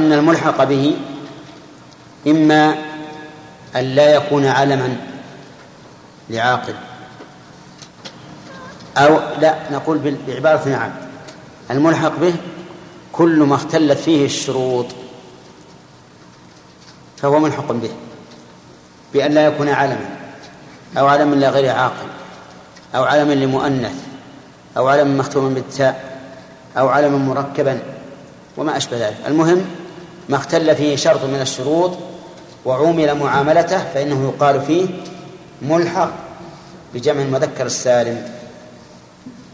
[0.00, 0.96] أن الملحق به
[2.26, 2.74] إما
[3.76, 4.96] أن لا يكون علما
[6.30, 6.74] لعاقل.
[8.96, 10.90] أو لا نقول بعبارة نعم
[11.70, 12.34] الملحق به
[13.12, 14.86] كل ما اختلت فيه الشروط.
[17.16, 17.90] فهو ملحق به.
[19.12, 20.16] بأن لا يكون علما.
[20.98, 22.08] أو علما لغير عاقل.
[22.94, 23.94] أو علما لمؤنث.
[24.76, 26.20] أو علما مختوما بالتاء.
[26.78, 27.80] أو علما مركبا.
[28.56, 29.16] وما أشبه ذلك.
[29.26, 29.79] المهم
[30.30, 31.98] ما اختل فيه شرط من الشروط
[32.64, 34.86] وعومل معاملته فإنه يقال فيه
[35.62, 36.10] ملحق
[36.94, 38.32] بجمع المذكر السالم.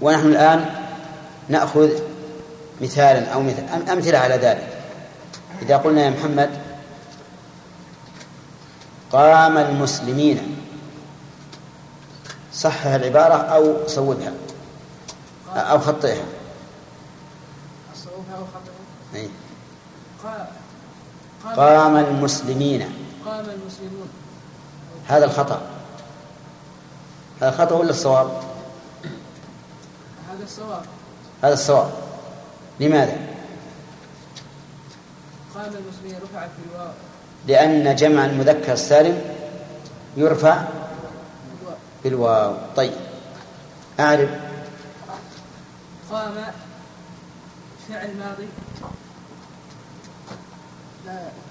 [0.00, 0.64] ونحن الآن
[1.48, 1.90] نأخذ
[2.80, 4.68] مثالا أو مثل أمثلة على ذلك.
[5.62, 6.50] إذا قلنا يا محمد
[9.12, 10.56] قام المسلمين
[12.52, 14.32] صحح العبارة أو صوبها
[15.54, 16.24] أو خطئها.
[17.94, 19.28] أصوبها أو خطئها؟ أي.
[21.54, 22.80] قام المسلمين.
[23.26, 24.08] قام المسلمون.
[25.08, 25.60] هذا الخطأ.
[27.40, 28.42] هذا الخطأ ولا الصواب؟
[30.30, 30.82] هذا الصواب.
[31.42, 31.90] هذا الصواب.
[32.80, 33.16] لماذا؟
[35.54, 36.92] قام المسلمين رفعت في الواو.
[37.46, 39.20] لأن جمع المذكر السالم
[40.16, 40.64] يرفع
[42.04, 42.92] بالواو طيب.
[44.00, 44.30] أعرف.
[46.12, 46.34] قام
[47.88, 48.48] فعل ماضي.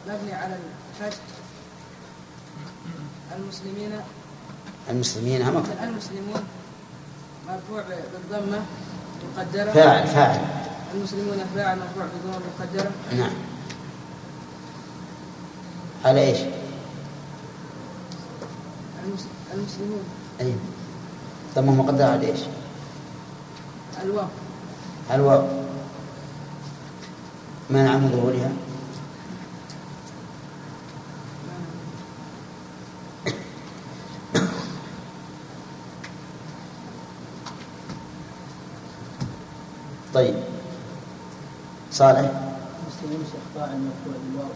[0.08, 0.60] مبني على
[1.02, 1.18] الفتح
[3.36, 3.92] المسلمين
[4.90, 6.44] المسلمين هم المسلمون
[7.48, 7.84] مرفوع
[8.14, 8.62] بالضمة
[9.38, 9.72] مقدرة.
[9.72, 10.42] فاعل فاعل.
[10.94, 12.92] المسلمون فاعل مرفوع بالضمة مقدرة.
[13.18, 13.34] نعم.
[16.06, 16.38] على إيش؟
[19.54, 20.04] المسلمون.
[20.42, 20.54] أي.
[21.56, 22.40] ضمة مقدرة على إيش؟
[24.04, 24.28] الواو.
[25.12, 25.48] الواو.
[27.70, 28.52] منع من ظهورها
[40.14, 40.36] طيب
[41.96, 42.20] صالح.
[42.20, 44.52] المسلمين اخطاء المرفوع بالواو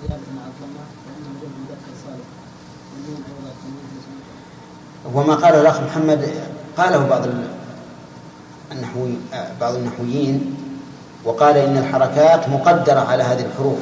[0.00, 2.26] زيادة مع الضمة فإنه جمع مذكر صالح.
[2.92, 4.04] والنون عوض التمييز
[5.14, 6.28] وما قال الأخ محمد
[6.76, 7.22] قاله بعض
[8.72, 9.14] النحوي
[9.60, 10.56] بعض النحويين
[11.24, 13.78] وقال إن الحركات مقدرة على هذه الحروف.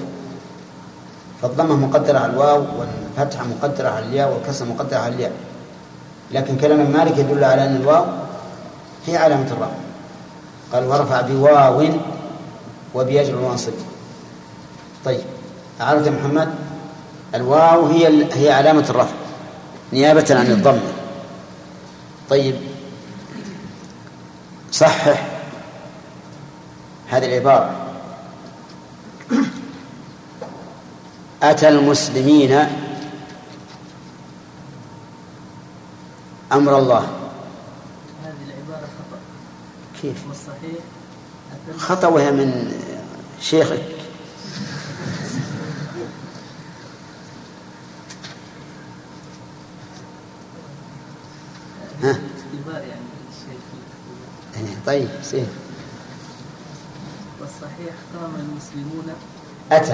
[1.43, 5.33] فالضمة مقدرة على الواو والفتحة مقدرة على الياء والكسر مقدرة على الياء.
[6.31, 8.05] لكن كلام مالك يدل على أن الواو
[9.07, 9.79] هي علامة الرفع
[10.73, 11.83] قال ورفع بواو
[12.95, 13.73] وبيجر وانصب
[15.05, 15.21] طيب
[15.81, 16.55] عرفت يا محمد
[17.35, 19.15] الواو هي هي علامة الرفع
[19.93, 20.81] نيابة عن الضم.
[22.31, 22.57] طيب
[24.73, 25.27] صحح
[27.09, 27.77] هذه العبارة.
[31.43, 32.67] أتى المسلمين
[36.53, 37.09] أمر الله.
[38.25, 39.19] هذه العبارة خطأ.
[40.03, 40.85] كيف؟ والصحيح
[41.79, 42.73] خطأ وهي من
[43.41, 43.83] شيخك.
[52.03, 52.19] ها؟
[54.55, 55.47] يعني طيب سير
[57.41, 59.13] والصحيح قام المسلمون
[59.73, 59.93] أتى.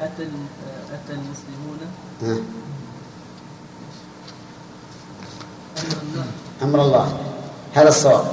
[0.00, 0.22] أتى
[0.92, 1.78] أتى المسلمون.
[2.22, 2.36] ها.
[5.82, 6.26] أمر الله.
[6.62, 7.18] أمر الله.
[7.74, 8.26] هذا الصواب.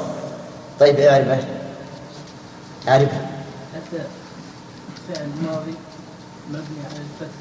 [0.80, 1.59] طيب اعرفه
[2.90, 3.22] اعرفه
[3.76, 4.04] أتى
[5.08, 5.74] فعل ماضي
[6.50, 7.40] مبني على الفتح.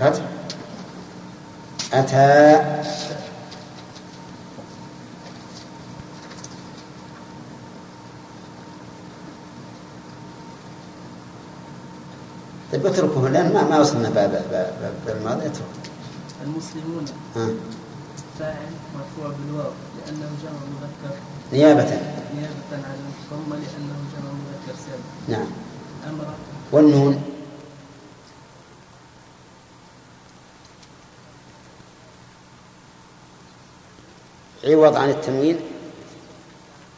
[0.00, 0.24] الفتح.
[1.92, 2.62] أتى.
[12.72, 13.52] طيب اتركه الآن.
[13.52, 15.64] ما ما وصلنا باب باب باب الماضي اتركه
[16.44, 17.04] المسلمون.
[17.36, 17.48] ها.
[18.38, 18.54] فاعل
[18.94, 19.70] مرفوع بالواو
[20.06, 21.16] لأنه جمع مذكر.
[21.52, 22.15] نيابة.
[22.36, 25.46] نيابة عن الضمة لأنه جمع مذكر سالم نعم.
[26.08, 26.34] أمر.
[26.72, 27.22] والنون.
[34.64, 35.60] عوض عن التنوين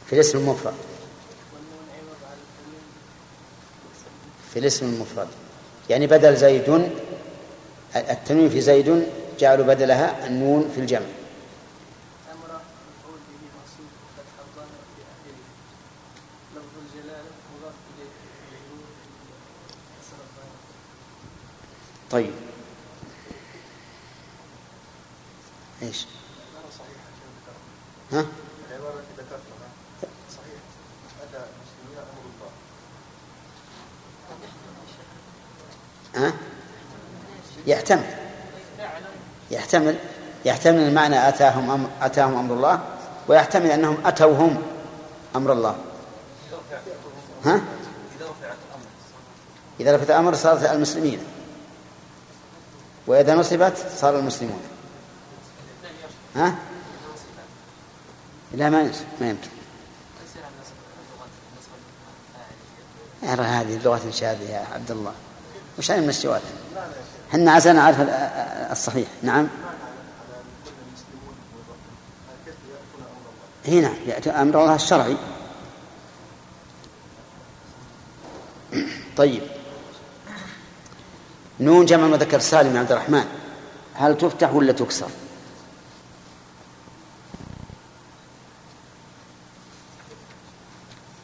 [0.06, 0.74] في الاسم المفرد.
[4.52, 5.28] في الاسم المفرد.
[5.90, 6.90] يعني بدل زيد
[7.96, 9.06] التنوين في زيد
[9.38, 11.06] جعلوا بدلها النون في الجمع
[12.32, 15.38] أمر مفعول به منصوب فتح الظاهر في آخره
[16.54, 18.10] لفظ الجلالة مضاف إليه
[18.48, 18.88] مجرور
[20.00, 20.56] كسر الظاهر
[22.10, 22.32] طيب
[25.82, 26.06] إيش
[28.12, 28.26] ها
[28.70, 29.68] العبارة التي ذكرتها
[30.30, 30.60] صحيح
[31.22, 32.50] أتى المسلمين أمر الله
[36.26, 36.32] ها؟
[37.66, 38.18] يحتمل
[39.78, 39.98] يحتمل
[40.44, 42.80] يحتمل المعنى أتاهم أمر أتاهم أمر الله
[43.28, 44.62] ويحتمل أنهم أتوا هم
[45.36, 45.76] أمر الله.
[47.44, 47.60] ها؟
[49.80, 51.18] إذا رفعت الأمر صارت المسلمين.
[53.06, 54.60] وإذا نصبت صار المسلمون.
[56.36, 56.54] ها؟
[58.52, 58.90] لا ما
[59.20, 59.48] ما يمكن.
[63.24, 65.12] أرى هذه اللغة شاذة يا عبد الله.
[65.78, 66.40] وش من الشواذ؟
[67.30, 67.96] إحنا عسى نعرف
[68.70, 69.08] الصحيح.
[69.22, 69.48] نعم.
[73.68, 75.16] هنا يأتي أمر الله الشرعي.
[79.16, 79.42] طيب.
[81.60, 83.24] نون جمع مذكر سالم عبد الرحمن.
[83.94, 85.10] هل تفتح ولا تكسر؟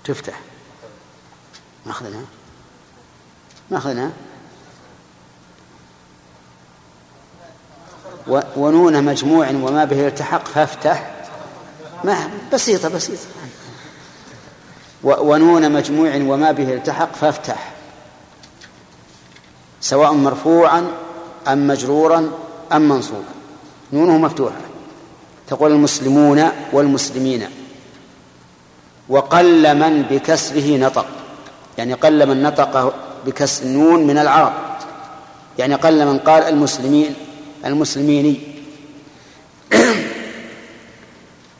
[0.05, 0.41] تفتح.
[1.87, 2.25] ماخذناها
[3.71, 4.13] ماخذناها
[8.57, 11.14] ونون مجموع وما به التحق فافتح.
[12.05, 13.27] ما بسيطة بسيطة
[15.03, 17.73] ونون مجموع وما به التحق فافتح.
[19.81, 20.87] سواء مرفوعا
[21.49, 22.31] أم مجرورا
[22.73, 23.35] أم منصوبا.
[23.93, 24.61] نونه مفتوحة.
[25.49, 27.49] تقول المسلمون والمسلمين.
[29.09, 31.07] وقل من بكسره نطق.
[31.79, 32.95] يعني قل من نطق
[33.27, 34.53] بكسر النون من العرب.
[35.59, 37.15] يعني قل من قال المسلمين
[37.65, 38.55] المسلمين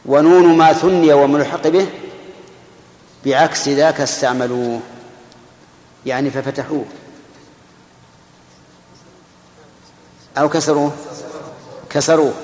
[0.07, 1.87] ونون ما ثني وملحق به
[3.27, 4.81] بعكس ذاك استعملوه.
[6.07, 6.85] يعني ففتحوه.
[10.39, 10.93] أو كسروه؟
[11.91, 12.35] كسروه.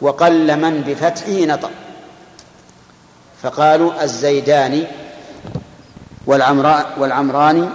[0.00, 1.70] وقل من بفتحه نطق.
[3.42, 4.86] فقالوا الزيداني
[6.26, 7.68] والعمراء والعمراني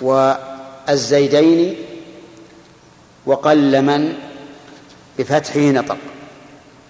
[0.00, 1.76] والزيدين
[3.26, 4.14] وقل من
[5.18, 5.96] بفتحه نطق.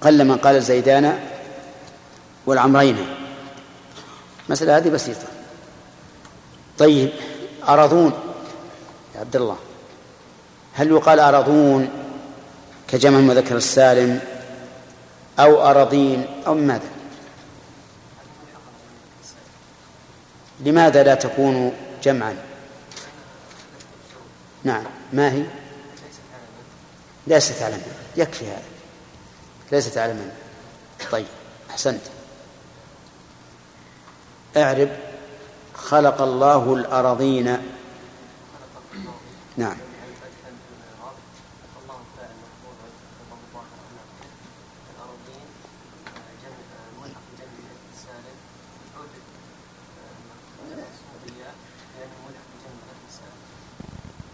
[0.05, 1.19] قل من قال الزيدان
[2.47, 3.07] والعمرين.
[4.49, 5.27] مسألة هذه بسيطة.
[6.79, 7.11] طيب
[7.69, 8.13] أرضون
[9.15, 9.57] يا عبد الله
[10.75, 11.89] هل يقال أرضون
[12.89, 14.21] كجمع المذكر السالم
[15.39, 16.89] أو أراضين أو ماذا؟
[20.61, 21.73] لماذا لا تكون
[22.03, 22.37] جمعا؟
[24.65, 25.45] نعم ما هي؟
[27.27, 27.79] ليست علما
[28.17, 28.74] يكفي هذا.
[29.73, 30.33] ليست علما.
[31.11, 31.27] طيب
[31.71, 32.03] أحسنت.
[34.57, 34.89] اعرب.
[35.75, 37.59] خلق الله الأراضين.
[39.57, 39.77] نعم.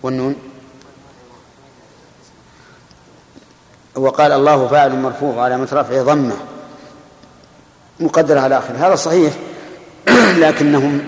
[0.02, 0.49] والنون؟
[4.00, 6.36] وقال الله فاعل مرفوع على رفعه ضمه
[8.00, 9.32] مقدرة على آخر هذا صحيح
[10.42, 11.00] لكنهم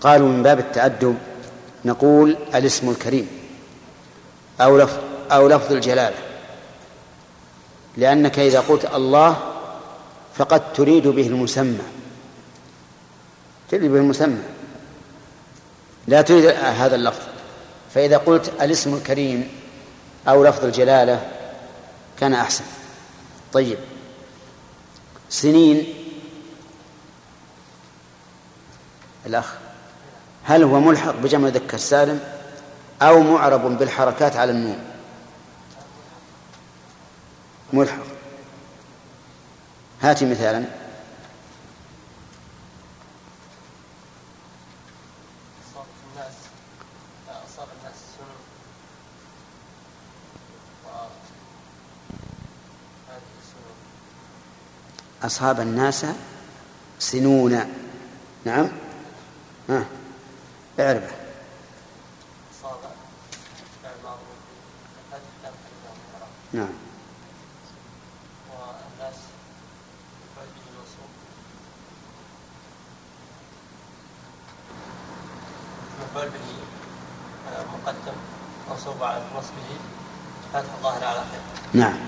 [0.00, 1.16] قالوا من باب التأدب
[1.84, 3.28] نقول الاسم الكريم
[4.60, 4.96] أو لفظ
[5.32, 6.16] أو لفظ الجلالة.
[7.96, 9.36] لأنك إذا قلت الله
[10.34, 11.78] فقد تريد به المسمى.
[13.70, 14.42] تريد به المسمى.
[16.06, 17.22] لا تريد هذا اللفظ.
[17.94, 19.48] فإذا قلت الاسم الكريم
[20.28, 21.20] أو لفظ الجلالة
[22.22, 22.64] كان أحسن.
[23.52, 23.78] طيب.
[25.30, 25.94] سنين.
[29.26, 29.54] الأخ.
[30.44, 32.20] هل هو ملحق بجمع ذكر السالم
[33.02, 34.78] أو معرب بالحركات على النون؟
[37.72, 38.02] ملحق.
[40.02, 40.64] هاتي مثالا.
[55.24, 56.06] أصاب الناس
[56.98, 57.52] سنون.
[58.44, 58.68] نعم.
[59.68, 59.84] ها.
[60.80, 61.16] اعرفه
[66.52, 66.68] نعم.
[68.50, 69.16] والناس
[76.02, 76.38] مفعول به
[77.72, 78.16] مقدم
[78.70, 79.78] منصوب على نصبه
[80.52, 81.40] فتح الظاهر على خير.
[81.82, 81.98] نعم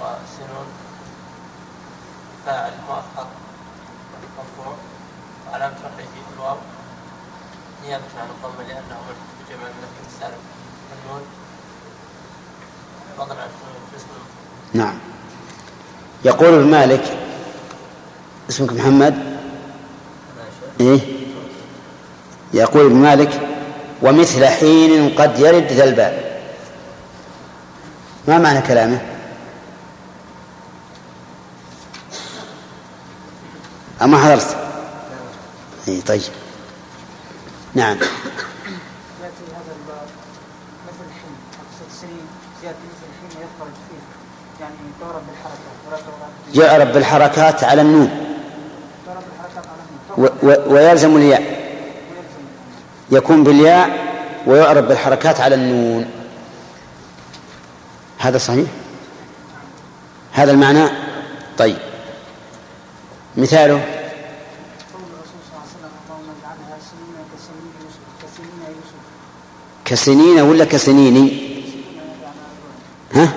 [0.00, 0.66] وسنون
[2.46, 3.26] فاعل مؤخر
[4.38, 4.74] مرفوع
[5.50, 6.56] وعلامة رفعه الواو
[7.86, 9.68] نيابة عن الضمة لأنه مرتبط بجمع
[10.06, 10.38] السالم
[11.04, 11.22] النون.
[13.92, 14.06] الاسم
[14.74, 14.98] نعم.
[16.24, 17.18] يقول ابن مالك
[18.50, 19.38] اسمك محمد؟
[20.80, 21.00] إيه؟
[22.54, 23.40] يقول ابن مالك
[24.02, 26.42] ومثل حين قد يرد ذا الباب.
[28.28, 29.00] ما معنى كلامه؟
[34.02, 34.56] أما حضرت.
[35.88, 36.22] اي طيب.
[37.74, 37.96] نعم.
[37.96, 40.08] ياتي هذا الباب
[40.88, 41.34] مثل الحين
[42.00, 42.26] سنين
[42.78, 44.02] مثل الحين يخرج فيه.
[44.60, 44.74] يعني
[45.26, 48.10] بالحركات ولا تعرب يعرب بالحركات على النون
[49.06, 49.82] تعرب بالحركات على
[50.16, 51.62] النون و و ويلزم الياء.
[53.10, 53.90] يكون بالياء
[54.46, 56.10] ويعرب بالحركات على النون.
[58.18, 58.68] هذا صحيح؟
[60.32, 60.88] هذا المعنى؟
[61.58, 61.76] طيب.
[63.36, 69.02] مثاله قول الرسول صلى الله عليه وسلم اللهم اجعلها سنين كسنين يوسف كسنين يوسف
[69.92, 71.32] كسنين ولا كسنيني
[73.14, 73.32] ها؟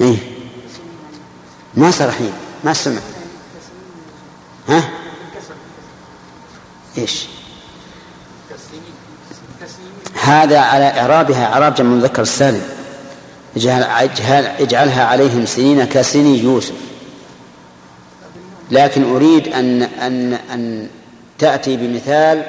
[0.00, 0.16] إيه.
[1.74, 2.32] ما صار حين.
[2.64, 3.00] ما سمع.
[4.68, 4.90] ها؟
[6.98, 7.26] إيش؟
[10.22, 12.62] هذا على إعرابها إعراب جمع المذكر السالم.
[13.56, 16.74] اجعل اجعل اجعلها عليهم سنين كسني يوسف.
[18.70, 20.88] لكن أريد ان ان أن
[21.38, 22.44] تأتي بمثال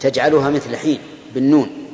[0.00, 1.07] تجعلها مثل حين.
[1.34, 1.84] بالنون.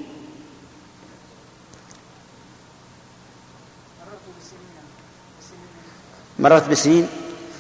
[6.39, 7.09] مررت بسنين؟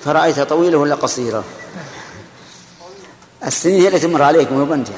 [0.04, 1.44] فرأيتها طويلة ولا قصيرة؟
[3.44, 4.88] السنين هي التي تمر عليكم مو بنت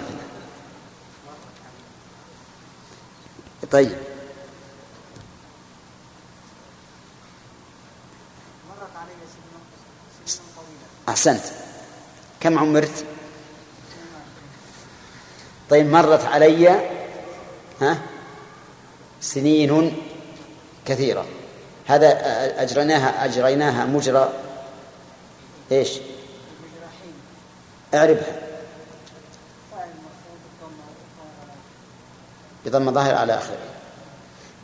[3.70, 3.88] طيب.
[8.68, 9.60] مرت علي سنين
[10.26, 11.42] سنين طويلة أحسنت.
[12.40, 13.04] كم عمرت؟
[15.70, 16.68] طيب مرت علي
[17.80, 17.98] ها
[19.20, 19.96] سنين
[20.86, 21.26] كثيرة.
[21.86, 22.08] هذا
[22.62, 24.32] أجريناها أجريناها مجرى
[25.72, 25.98] إيش؟
[27.94, 28.42] اعربها.
[32.66, 33.58] بضم ظاهر على آخره.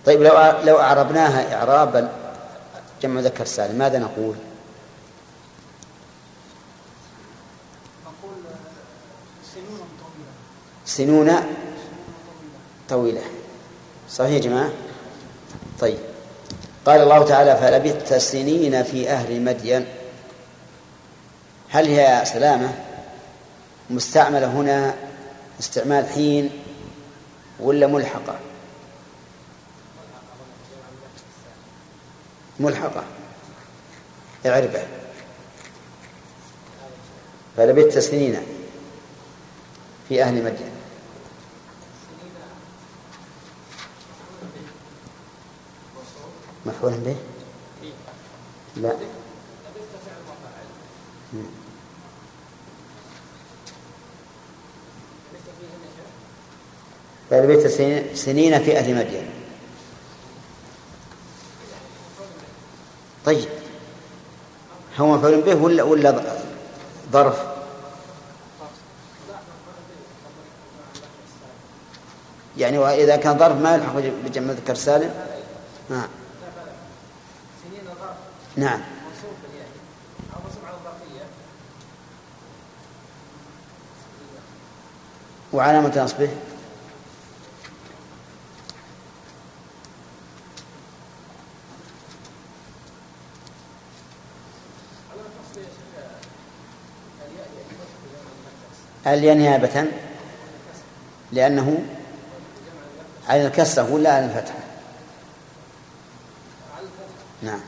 [0.06, 0.32] طيب لو
[0.64, 2.12] لو أعربناها إعرابا
[3.02, 4.36] جمع ذكر سالم ماذا؟ نقول
[9.54, 10.32] سنون طويلة
[10.92, 11.32] سنون
[12.88, 13.22] طويلة.
[14.10, 14.70] صحيح يا جماعة؟
[15.80, 15.98] طيب.
[16.86, 19.86] قال الله تعالى فلبثت سنين في أهل مدين.
[21.68, 22.74] هل هي سلامة؟
[23.90, 24.94] مستعملة هنا
[25.60, 26.50] استعمال حين
[27.60, 28.38] ولا ملحقة؟
[32.60, 33.04] ملحقة.
[34.46, 34.82] اعربه
[37.56, 38.42] فلبثت سنين
[40.08, 40.71] في أهل مدين.
[46.66, 47.16] مفعول به؟
[48.76, 48.92] لا.
[57.30, 57.66] فلبثت
[58.14, 59.26] سنين- في أهل مدين.
[63.26, 63.48] طيب.
[64.98, 66.22] هو مفعول به ولا ولا
[67.12, 67.42] ظرف؟
[72.58, 75.14] يعني وإذا كان ظرف ما يلحق بجمع ذكر سالم؟
[75.90, 76.08] نعم
[78.56, 78.80] نعم.
[85.52, 86.28] وعلامة نصبه؟
[99.06, 99.86] الياء نيابة؟
[101.32, 101.84] لأنه
[103.28, 104.58] على الكسرة ولا على الفتحة.
[107.42, 107.60] نعم.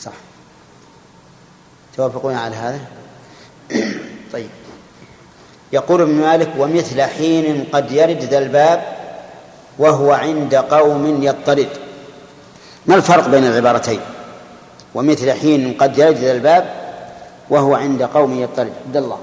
[0.00, 0.12] صح.
[1.96, 2.80] توافقون على هذا؟
[4.32, 4.50] طيب.
[5.72, 8.96] يقول ابن مالك ومثل حين قد يرد ذا الباب
[9.78, 11.68] وهو عند قوم يضطرد
[12.86, 14.00] ما الفرق بين العبارتين؟
[14.94, 16.86] ومثل حين قد يرد ذا الباب
[17.50, 19.18] وهو عند قوم يضطرد عبد الله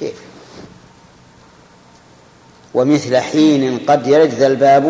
[0.00, 0.22] كيف
[2.78, 4.84] ومثل حين قد يرد ذا الباب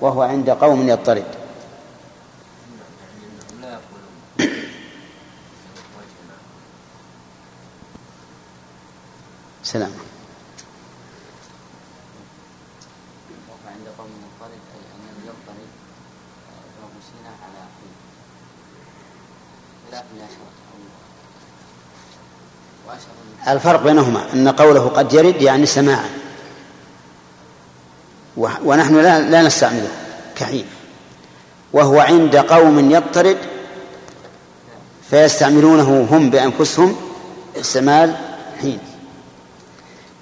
[0.00, 1.24] وهو عند قوم يضطرد.
[9.62, 9.90] سلام.
[23.48, 26.19] الفرق بينهما أن قوله قد يرد يعني سماعا.
[28.64, 29.90] ونحن لا لا نستعمله
[30.36, 30.64] كحين
[31.72, 33.36] وهو عند قوم يضطرد
[35.10, 36.96] فيستعملونه هم بأنفسهم
[37.60, 38.16] استعمال
[38.60, 38.78] حين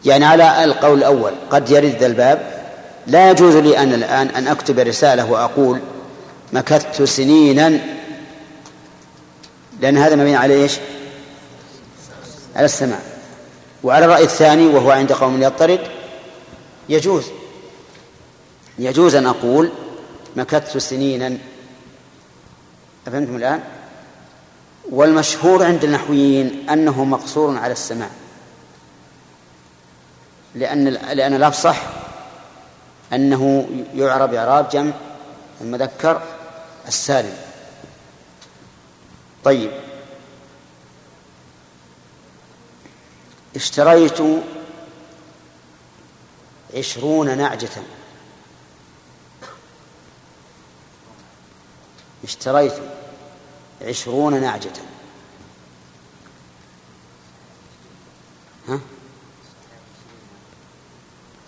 [0.05, 2.59] يعني على القول الأول قد يرد ذا الباب
[3.07, 5.81] لا يجوز لي أنا الآن أن أكتب رسالة وأقول
[6.53, 7.81] مكثت سنينا.
[9.81, 10.73] لأن هذا مبني على إيش؟
[12.57, 12.99] على السماع.
[13.85, 15.81] وعلى الرأي الثاني وهو عند قوم يضطرد
[16.89, 17.25] يجوز.
[18.79, 19.71] يجوز أن أقول
[20.37, 21.39] مكثت سنينا.
[23.07, 23.63] أفهمتم الآن؟
[24.91, 28.11] والمشهور عند النحويين أنه مقصور على السماع.
[30.55, 31.83] لأن لأن الأفصح
[33.13, 34.93] أنه يعرب إعراب جمع
[35.61, 36.23] المذكر
[36.89, 37.37] السالم.
[39.45, 39.71] طيب.
[43.57, 44.19] اشتريت
[46.77, 47.98] عشرون نعجة.
[52.25, 52.73] اشتريت
[53.83, 54.73] عشرون نعجة
[58.69, 58.81] ها؟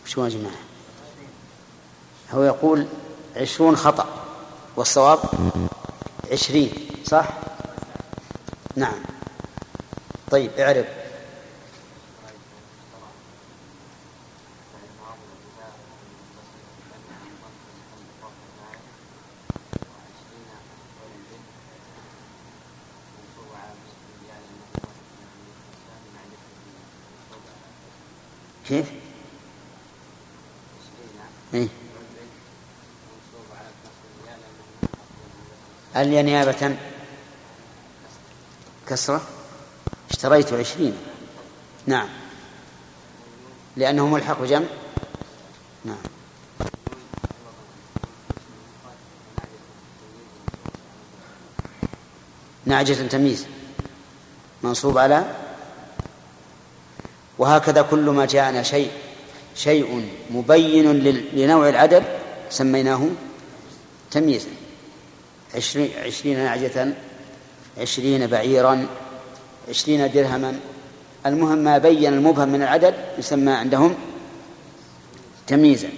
[0.07, 0.55] شو يا جماعة؟
[2.33, 2.87] هو يقول
[3.37, 4.07] عشرون خطأ
[4.77, 5.19] والصواب
[6.33, 6.73] عشرين
[7.05, 7.29] صح؟
[8.77, 9.03] نعم.
[10.31, 10.87] طيب اعرف
[28.71, 28.87] كيف؟
[31.55, 31.69] إيه؟
[35.95, 36.77] هل نيابة
[38.89, 39.23] كسرة؟
[40.11, 40.97] اشتريت عشرين.
[41.87, 42.09] نعم.
[43.77, 44.67] لأنه ملحق بجمع؟
[45.85, 45.97] نعم.
[52.67, 53.47] نعجة تمييز
[54.63, 55.50] منصوب على
[57.41, 58.91] وهكذا كل ما جاءنا شيء
[59.55, 60.93] شيء مبين
[61.33, 62.05] لنوع العدد
[62.51, 63.09] سميناه
[64.11, 64.49] تمييزا.
[65.55, 66.95] عشرين, نعجة
[67.79, 68.87] عشرين بعيرا
[69.69, 70.61] عشرين درهما.
[71.27, 73.95] المهم ما بين المبهم من العدد يسمى عندهم
[75.47, 75.89] تمييزا.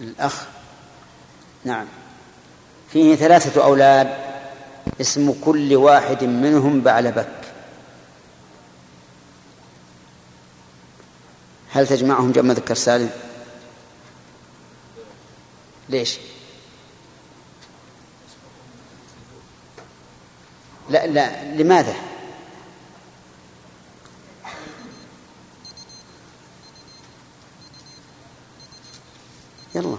[0.00, 0.46] الأخ
[1.64, 1.86] نعم.
[2.92, 4.23] فيه ثلاثة أولاد.
[5.00, 7.40] اسم كل واحد منهم بعلبك
[11.70, 13.10] هل تجمعهم جمع ذكر سالم؟
[15.88, 16.18] ليش؟
[20.90, 21.94] لا لا لماذا
[29.74, 29.98] يلا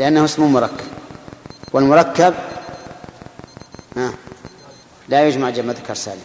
[0.00, 0.86] لأنه اسم مركب.
[1.72, 2.34] والمركب
[5.08, 6.20] لا يجمع جمع ذكر سالم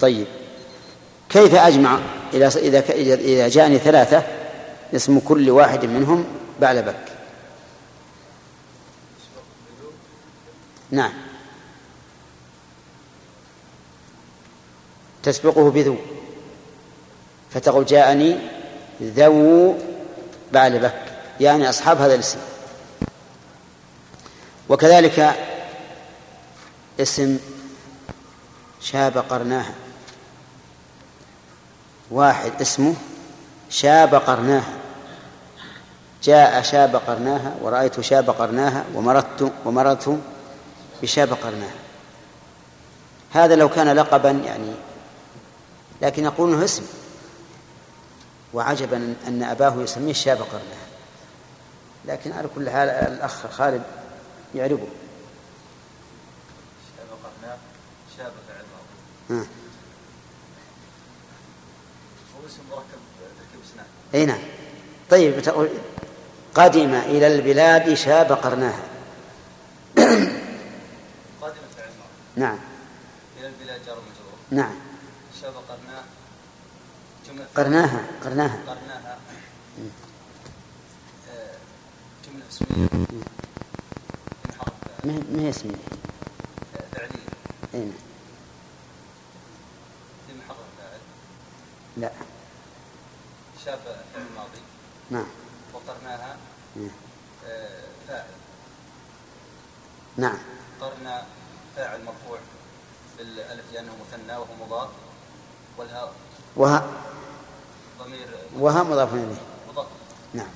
[0.00, 0.26] طيب.
[1.28, 1.98] كيف أجمع
[2.34, 4.22] إذا إذا إذا جاءني ثلاثة
[4.94, 6.24] اسم كل واحد منهم
[6.60, 7.04] بعلبك
[10.90, 11.12] نعم.
[15.22, 15.96] تسبقه بذو.
[17.50, 18.38] فتقول جاءني
[19.02, 19.74] ذو
[20.52, 21.02] بعلبك
[21.40, 22.38] يعني أصحاب هذا الاسم.
[24.68, 25.36] وكذلك
[27.00, 27.38] اسم
[28.80, 29.74] شاب قرناها.
[32.10, 32.94] واحد اسمه
[33.70, 34.72] شاب قرناها.
[36.22, 40.18] جاء شاب قرناها ورأيت شاب قرناها ومرت ومرت
[41.02, 41.74] بشاب قرناها.
[43.32, 44.72] هذا لو كان لقبا يعني
[46.02, 46.86] لكن يقول انه اسم.
[48.54, 50.86] وعجبا أن أباه يسميه شاب قرناها.
[52.04, 53.82] لكن على كل حال الأخ خالد
[54.54, 54.86] يعربه
[56.96, 57.58] شاب قرناه
[58.18, 58.64] شاب فعل.
[62.36, 63.00] هو اسم مركب
[63.38, 64.38] تركيب اسنان أي نعم.
[65.10, 65.68] طيب تقول
[66.54, 68.82] قدم إلى البلاد شاب قرناها
[71.40, 71.90] قادم فعل
[72.36, 72.58] نعم.
[73.38, 74.74] إلى البلاد جار مجرور نعم.
[75.42, 75.52] شاب
[77.56, 78.58] قرناها قرناها.
[78.66, 79.18] قرناها.
[82.26, 83.45] جمله اسميه من حرف
[85.06, 85.72] ما هي- ما هي اسمي
[86.76, 87.18] آه، فعليه
[87.74, 87.92] اي نعم
[90.28, 91.00] من حرف فاعل
[91.96, 92.10] لا.
[93.64, 93.78] شاب
[94.14, 94.60] فعل ماضي
[95.10, 95.26] نعم.
[95.74, 96.36] وقرناها.
[96.76, 96.90] نعم.
[97.46, 98.26] آه، فاعل.
[100.16, 100.38] نعم.
[100.80, 101.22] قرن
[101.76, 102.38] فاعل مرفوع
[103.18, 104.88] بالألف لأنه مثنى وهو مضاف.
[105.78, 106.12] والهاء.
[106.56, 106.86] وها
[107.98, 108.28] ضمير.
[108.58, 109.36] وها مضاف إليه.
[109.68, 109.86] مضاف.
[110.34, 110.48] نعم.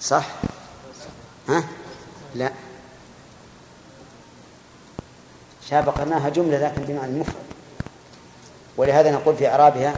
[0.00, 0.26] صح؟
[1.48, 1.64] ها؟
[2.34, 2.52] لا.
[5.70, 7.48] شابقناها جملة لكن بمعنى المفرد
[8.76, 9.94] ولهذا نقول في إعرابها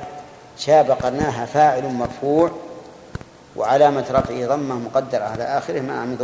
[0.59, 2.51] شابقناها فاعل مرفوع
[3.57, 6.17] وعلامة رفعه ضمة مقدرة على آخره مع من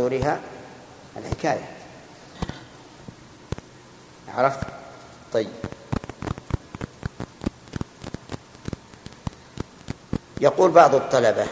[1.17, 1.69] الحكاية.
[4.35, 4.59] عرفت؟
[5.33, 5.49] طيب.
[10.41, 11.45] يقول بعض الطلبة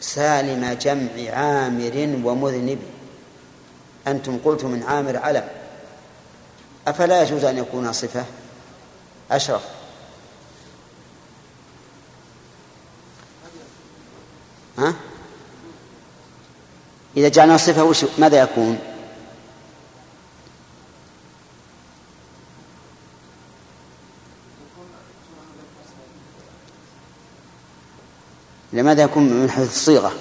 [0.00, 2.97] سالم جمع عامر ومذنب.
[4.10, 5.48] أنتم قلتم من عامر علم
[6.88, 8.24] أفلا يجوز أن يكون صفة
[9.30, 9.62] أشرف
[14.78, 14.94] ها؟
[17.16, 18.78] إذا جعلنا صفة وش ماذا يكون؟
[28.72, 30.12] لماذا يكون من حيث الصيغة؟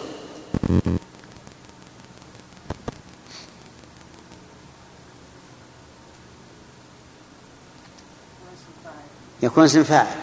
[9.47, 10.15] يكون اسم فاعل.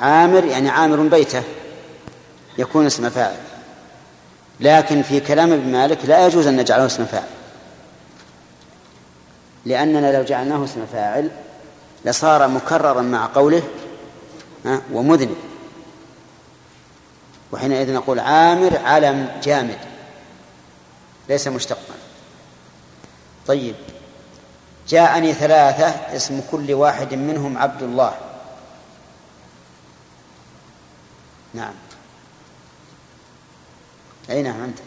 [0.00, 1.42] عامر يعني عامر بيته
[2.58, 3.36] يكون اسم فاعل.
[4.60, 7.28] لكن في كلام ابن مالك لا يجوز أن نجعله اسم فاعل.
[9.64, 11.30] لأننا لو جعلناه اسم فاعل
[12.04, 13.62] لصار مكررا مع قوله
[14.92, 15.36] ومذنب.
[17.52, 19.78] وحينئذ نقول عامر علم جامد
[21.28, 21.94] ليس مشتقا.
[23.46, 23.74] طيب.
[24.88, 28.16] جاءني ثلاثة اسم كل واحد منهم عبد الله.
[31.54, 31.74] نعم.
[34.30, 34.78] أي نعم أنت.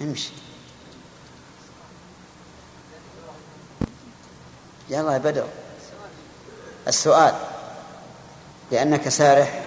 [0.00, 0.32] امشي.
[4.90, 5.48] يلا يا بدر.
[6.88, 7.34] السؤال.
[8.72, 9.63] لأنك سارح.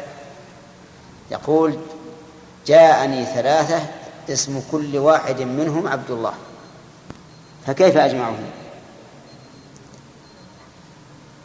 [1.32, 1.80] يقول
[2.68, 3.90] جاءني ثلاثة
[4.30, 6.34] اسم كل واحد منهم عبد الله.
[7.66, 8.50] فكيف أجمعهم؟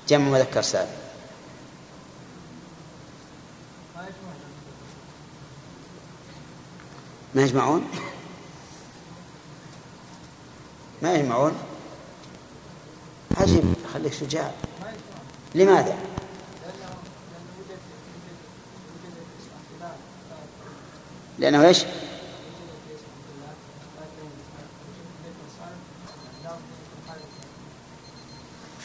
[0.08, 1.02] جمع مذكر سالم
[7.34, 7.90] ما يجمعون؟
[11.02, 11.58] ما يجمعون؟
[13.36, 14.50] عجيب خليك شجاع.
[15.54, 15.96] لماذا؟
[21.42, 21.84] لأنه إيش؟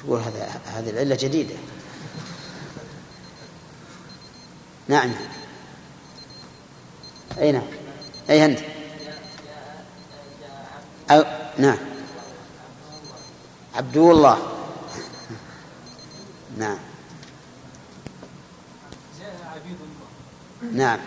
[0.02, 1.56] شو هذا؟ هذه العلة جديدة.
[4.88, 5.12] نعم.
[7.38, 7.68] أي نعم.
[8.30, 8.60] أي أنت
[11.12, 11.24] أو
[11.58, 11.78] نعم.
[13.76, 14.38] عبد الله.
[16.58, 16.78] نعم.
[20.74, 21.00] نعم.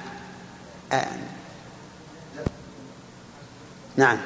[4.00, 4.18] نعم.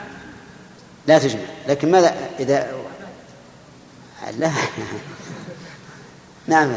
[1.06, 1.42] لا تجمع.
[1.68, 2.72] لكن ماذا إذا
[4.38, 4.50] لا.
[6.46, 6.72] نعم.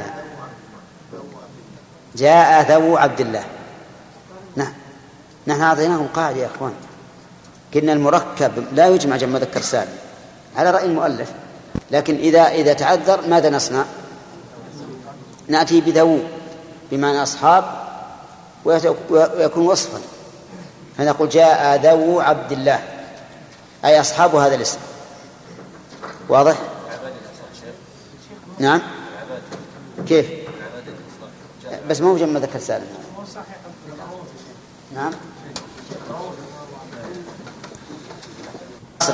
[2.15, 3.43] جاء ذو عبد الله.
[4.55, 4.73] نعم.
[5.47, 6.73] نحن أعطيناهم قاعدة يا أخوان.
[7.73, 9.97] قلنا المركب لا يجمع جمع مذكر سالم.
[10.55, 11.31] على رأي المؤلف.
[11.91, 13.85] لكن إذا إذا تعذر ماذا نصنع؟
[15.47, 16.19] نأتي بذو
[16.91, 17.63] بمعنى أصحاب
[18.65, 19.99] ويكون وصفا.
[20.97, 22.83] فنقول جاء ذو عبد الله.
[23.85, 24.79] أي أصحاب هذا الاسم.
[26.29, 26.57] واضح؟
[28.59, 28.81] نعم.
[30.07, 30.25] كيف؟
[31.89, 32.87] بس مو جمع ذكر سالم.
[34.95, 35.11] نعم.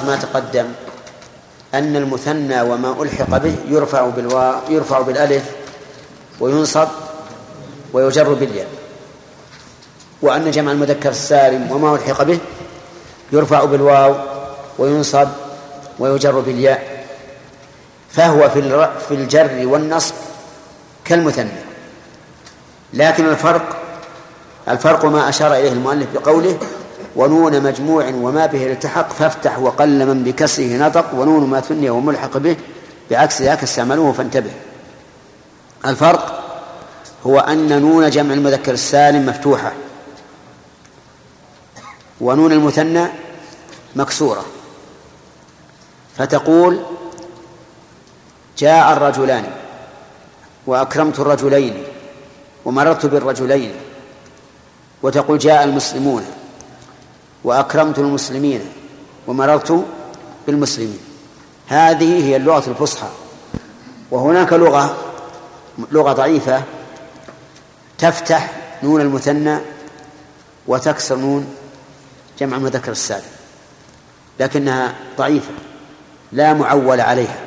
[0.07, 0.67] ما تقدم
[1.73, 5.51] أن المثنى وما ألحق به يرفع بالواو يرفع بالألف
[6.39, 6.87] وينصب
[7.93, 8.67] ويجر بالياء.
[10.23, 12.39] وأن جمع المذكر السالم وما ألحق به
[13.31, 14.15] يرفع بالواو
[14.77, 15.27] وينصب
[15.99, 17.05] ويجر بالياء
[18.09, 20.13] فهو في في الجر والنصب
[21.05, 21.49] كالمثنى.
[22.93, 23.77] لكن الفرق
[24.67, 26.57] الفرق ما أشار إليه المؤلف بقوله
[27.15, 32.55] ونون مجموع وما به التحق فافتح وقل من بكسره نطق ونون ما ثني وملحق به
[33.11, 34.51] بعكس ذاك استعملوه فانتبه.
[35.85, 36.43] الفرق
[37.25, 39.71] هو أن نون جمع المذكر السالم مفتوحة.
[42.23, 43.07] ونون المثنى
[43.95, 44.45] مكسورة.
[46.17, 46.79] فتقول
[48.57, 49.45] جاء الرجلان
[50.67, 51.83] وأكرمت الرجلين
[52.65, 53.71] ومررت بالرجلين
[55.01, 56.25] وتقول جاء المسلمون
[57.43, 58.61] وأكرمت المسلمين
[59.27, 59.85] ومررت
[60.47, 60.99] بالمسلمين.
[61.67, 63.09] هذه هي اللغة الفصحى.
[64.11, 64.97] وهناك لغة
[65.91, 66.63] لغة ضعيفة
[67.97, 68.51] تفتح
[68.83, 69.57] نون المثنى
[70.67, 71.55] وتكسر نون
[72.39, 73.31] جمع المذكر السالم.
[74.39, 75.51] لكنها ضعيفة
[76.31, 77.39] لا معول عليها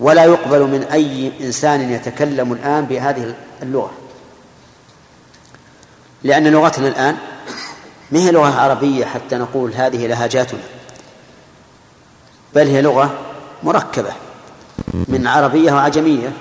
[0.00, 3.90] ولا يقبل من أي إنسان يتكلم الآن بهذه اللغة.
[6.22, 7.16] لأن لغتنا الآن
[8.10, 10.60] ما هي لغة عربية حتى نقول هذه لهجاتنا
[12.54, 13.18] بل هي لغة
[13.62, 14.12] مركبة
[15.08, 16.32] من عربية وعجمية.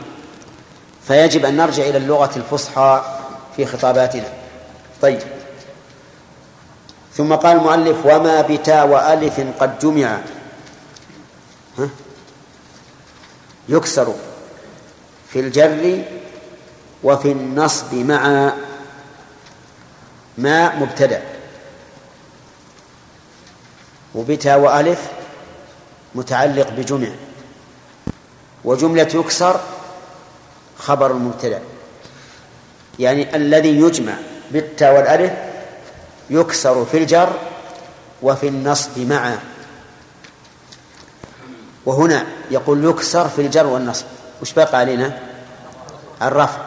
[1.08, 3.02] فيجب أن نرجع إلى اللغة الفصحى
[3.56, 4.28] في خطاباتنا.
[5.02, 5.37] طيب.
[7.18, 10.20] ثم قال المؤلف وما بتاء وألف قد جمع.
[11.78, 11.90] ها؟
[13.70, 14.16] يكسر
[15.30, 16.04] في الجر
[17.04, 18.54] وفي النصب مع
[20.38, 21.22] ما مبتدأ.
[24.16, 25.02] وبتاء وألف
[26.16, 27.10] متعلق بجمع.
[28.64, 29.60] وجملة يكسر
[30.78, 31.62] خبر المبتدأ.
[33.00, 34.14] يعني الذي يجمع
[34.52, 35.57] بالتاء والألف
[36.30, 37.34] يكسر في الجر
[38.22, 39.40] وفي النصب معا.
[41.86, 44.06] وهنا يقول يكسر في الجر والنصب.
[44.42, 45.20] وش بقى علينا؟
[46.22, 46.62] الرفع.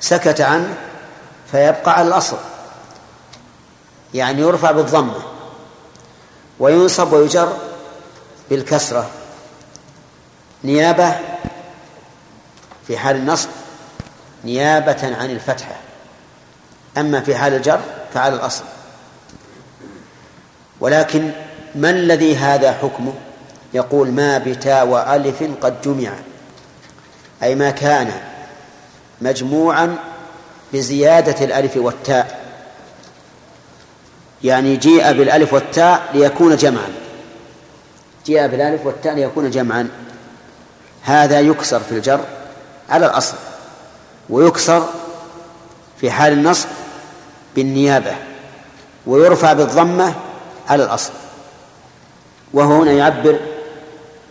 [0.00, 0.74] سكت عنه
[1.52, 2.36] فيبقى على الأصل.
[4.14, 5.22] يعني يرفع بالضمة.
[6.60, 7.56] وينصب ويجر
[8.50, 9.10] بالكسرة.
[10.64, 11.18] نيابة
[12.86, 13.48] في حال النصب
[14.44, 15.76] نيابة عن الفتحة.
[16.98, 17.80] أما في حال الجر
[18.14, 18.64] فعلى الأصل.
[20.80, 21.30] ولكن
[21.74, 23.12] ما الذي هذا حكمه؟
[23.74, 26.12] يقول ما بتاء وألف قد جمع.
[27.42, 28.12] أي ما كان
[29.20, 29.96] مجموعا
[30.72, 32.42] بزيادة الألف والتاء.
[34.44, 36.88] يعني جيء بالألف والتاء ليكون جمعا.
[38.26, 39.88] جيء بالألف والتاء ليكون جمعا.
[41.02, 42.20] هذا يكسر في الجر
[42.90, 43.36] على الأصل
[44.30, 44.88] ويكسر
[46.00, 46.68] في حال النصب
[47.56, 48.14] بالنيابة
[49.06, 50.14] ويرفع بالضمة
[50.68, 51.12] على الأصل
[52.52, 53.40] وهو هنا يعبر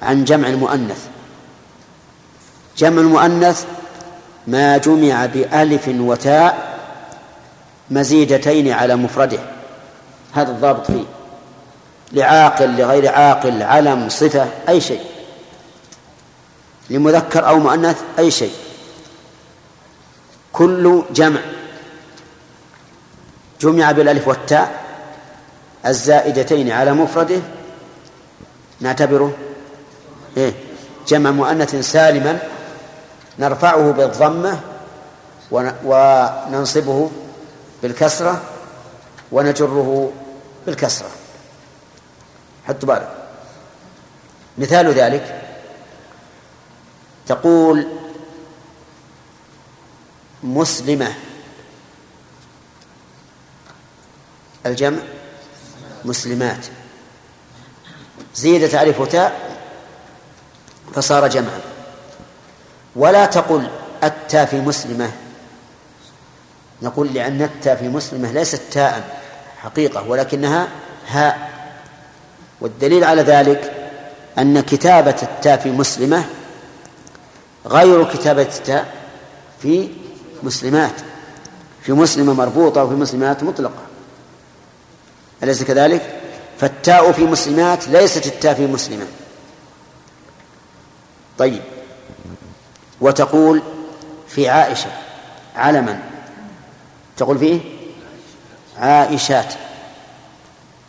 [0.01, 1.07] عن جمع المؤنث.
[2.77, 3.65] جمع المؤنث
[4.47, 6.79] ما جمع بألف وتاء
[7.91, 9.39] مزيدتين على مفرده.
[10.34, 11.03] هذا الضابط فيه.
[12.12, 15.01] لعاقل لغير عاقل علم صفة أي شيء.
[16.89, 18.53] لمذكر أو مؤنث أي شيء.
[20.53, 21.39] كل جمع
[23.62, 24.82] جمع بالألف والتاء
[25.86, 27.41] الزائدتين على مفرده
[28.80, 29.34] نعتبره
[30.38, 30.54] إيه؟
[31.08, 32.39] جمع مؤنث سالما
[33.39, 34.60] نرفعه بالضمة
[35.84, 37.12] وننصبه
[37.84, 38.41] بالكسرة
[39.32, 40.12] ونجره
[40.65, 41.10] بالكسرة.
[42.67, 43.12] حط بالك.
[44.58, 45.41] مثال ذلك
[47.28, 47.88] تقول
[50.43, 51.13] مسلمة
[54.65, 55.00] الجمع
[56.06, 56.65] مسلمات.
[58.36, 59.58] زيدت ألف وتاء
[60.93, 61.60] فصار جمعا.
[62.95, 63.69] ولا تقل
[64.04, 65.12] التاء في مسلمة.
[66.82, 69.21] نقول لأن التاء في مسلمة ليست تاء
[69.58, 70.67] حقيقة ولكنها
[71.08, 71.52] هاء.
[72.62, 73.89] والدليل على ذلك
[74.38, 76.26] أن كتابة التاء في مسلمة
[77.65, 78.93] غير كتابة التاء
[79.62, 79.89] في
[80.43, 80.93] مسلمات.
[81.82, 83.90] في مسلمة مربوطة وفي مسلمات مطلقة.
[85.43, 86.21] أليس كذلك؟
[86.60, 89.08] فالتاء في مسلمات ليست التاء في مسلمة.
[91.38, 91.62] طيب.
[93.01, 93.62] وتقول
[94.27, 94.91] في عائشة
[95.56, 95.99] علما.
[97.17, 97.60] تقول فيه
[98.77, 99.54] عائشات.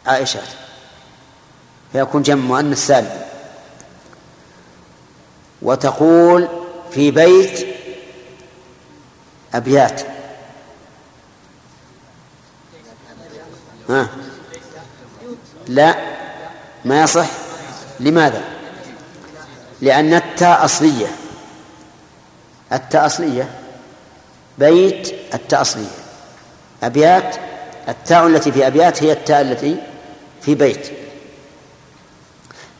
[0.06, 0.48] عائشات.
[1.92, 3.22] فيكون جمع مؤنث سالم.
[5.62, 6.48] وتقول
[6.90, 7.66] في بيت
[9.54, 10.02] أبيات.
[13.88, 14.08] ها؟
[15.68, 15.94] لا
[16.84, 17.26] ما يصح.
[18.00, 18.42] لماذا؟
[19.80, 21.06] لأن التاء أصلية.
[22.72, 23.50] التاء أصلية.
[24.58, 25.86] بيت التاء أصلية.
[26.82, 27.36] أبيات
[27.88, 29.76] التاء التي في أبيات هي التاء التي
[30.42, 30.92] في بيت.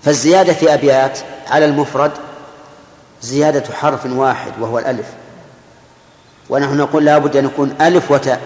[0.02, 1.18] فالزيادة في أبيات
[1.48, 2.12] على المفرد
[3.22, 5.06] زيادة حرف واحد وهو الألف.
[6.50, 8.40] ونحن نقول لا بد أن يكون ألف وتاء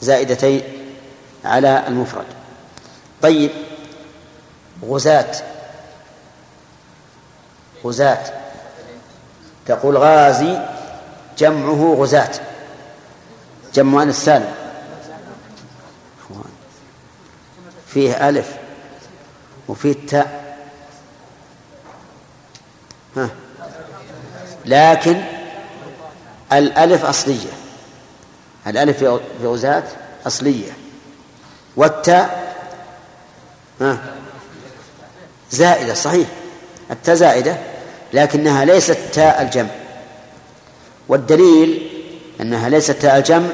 [0.00, 0.62] زائدتين
[1.44, 2.24] على المفرد.
[3.26, 3.50] طيب.
[4.84, 5.34] غزاة.
[7.84, 8.32] غزاة.
[9.66, 10.58] تقول غازي
[11.38, 12.30] جمعه غزاة.
[13.74, 14.54] جمع مؤنث سالم
[16.20, 16.52] إخوان
[17.86, 18.56] فيه ألف
[19.68, 20.56] وفيه تاء
[23.16, 23.28] ها.
[24.64, 25.22] لكن
[26.52, 27.52] الألف أصلية.
[28.66, 29.84] الألف في غزاة
[30.26, 30.72] أصلية.
[31.76, 32.45] والتاء
[33.80, 33.98] ها؟
[35.50, 36.28] زائدة صحيح.
[36.90, 37.58] التاء زائدة
[38.12, 39.70] لكنها ليست تاء الجمع.
[41.08, 41.90] والدليل
[42.40, 43.48] أنها ليست تاء الجمع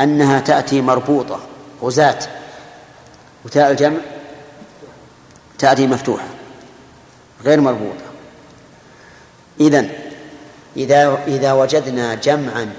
[0.00, 1.40] أنها تأتي مربوطة
[1.82, 2.18] غزاة
[3.44, 3.98] وتاء الجمع
[5.58, 6.26] تأتي مفتوحة
[7.44, 8.04] غير مربوطة.
[9.60, 9.90] إذن
[10.76, 12.72] إذا إذا وجدنا جمعا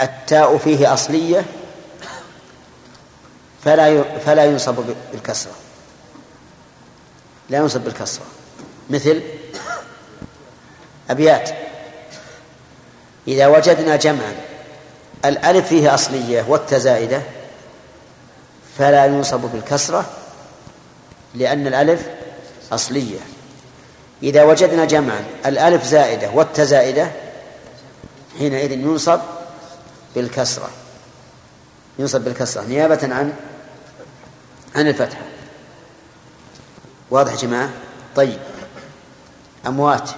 [0.00, 1.44] التاء فيه أصلية
[3.64, 5.52] فلا فلا ينصب بالكسرة.
[7.50, 8.24] لا ينصب بالكسرة.
[8.90, 9.22] مثل
[11.10, 11.50] أبيات.
[13.28, 14.34] إذا وجدنا جمعا
[15.24, 17.22] الألف فيه أصلية والتاء زائدة
[18.78, 20.10] فلا ينصب بالكسرة
[21.34, 22.06] لأن الألف
[22.72, 23.20] أصلية.
[24.22, 27.10] إذا وجدنا جمعا الألف زائدة والتاء زائدة
[28.38, 29.20] حينئذ ينصب
[30.14, 30.70] بالكسرة.
[31.98, 32.62] ينصب بالكسرة.
[32.62, 33.32] نيابة عن
[34.74, 35.22] عن الفتحة.
[37.10, 37.70] واضح يا جماعة؟
[38.16, 38.38] طيب.
[39.66, 40.10] أموات.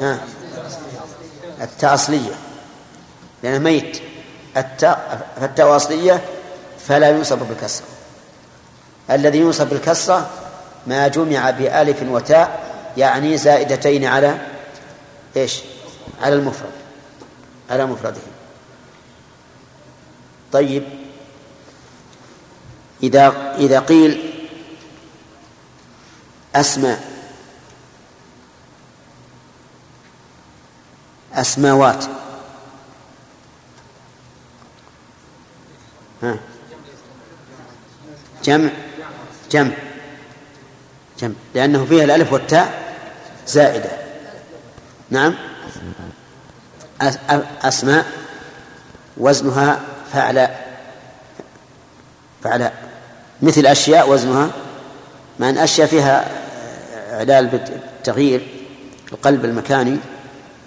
[0.00, 0.20] ها.
[1.60, 2.34] التاء أصلية.
[3.42, 4.02] لأنه ميت.
[4.56, 6.24] التاء فالتاء أصلية
[6.86, 7.86] فلا ينصب بالكسرة.
[9.10, 10.30] الذي ينصب بالكسرة
[10.86, 14.38] ما جمع بألف وتاء يعني زائدتين على
[15.36, 15.60] إيش؟
[16.22, 16.72] على المفرد.
[17.70, 18.20] على مفرده.
[20.52, 21.01] طيب.
[23.02, 24.32] إذا إذا قيل
[26.54, 27.12] أسماء
[31.32, 32.04] أسماوات.
[36.22, 36.36] ها؟
[38.44, 38.70] جمع
[39.50, 39.72] جمع
[41.18, 42.96] جمع لأنه فيها الألف والتاء
[43.46, 43.90] زائدة.
[45.10, 45.34] نعم؟
[47.62, 48.06] أسماء
[49.16, 49.80] وزنها
[50.12, 50.78] فعلاء
[52.44, 52.91] فعلاء
[53.42, 54.50] مثل أشياء وزنها
[55.38, 56.30] مع أن أشياء فيها
[57.12, 58.46] إعلال بالتغيير
[59.12, 59.96] القلب المكاني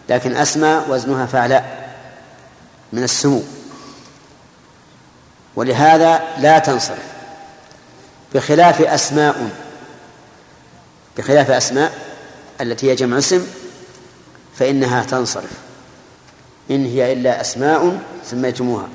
[0.10, 1.90] لكن أسماء وزنها فعلاء
[2.94, 3.44] من السمو.
[5.56, 7.06] ولهذا لا تنصرف.
[8.36, 9.50] بخلاف أسماء
[11.18, 11.92] بخلاف أسماء
[12.62, 13.48] التي هي جمع اسم
[14.60, 15.52] فإنها تنصرف.
[16.72, 18.88] إن هي إلا أسماء سميتموها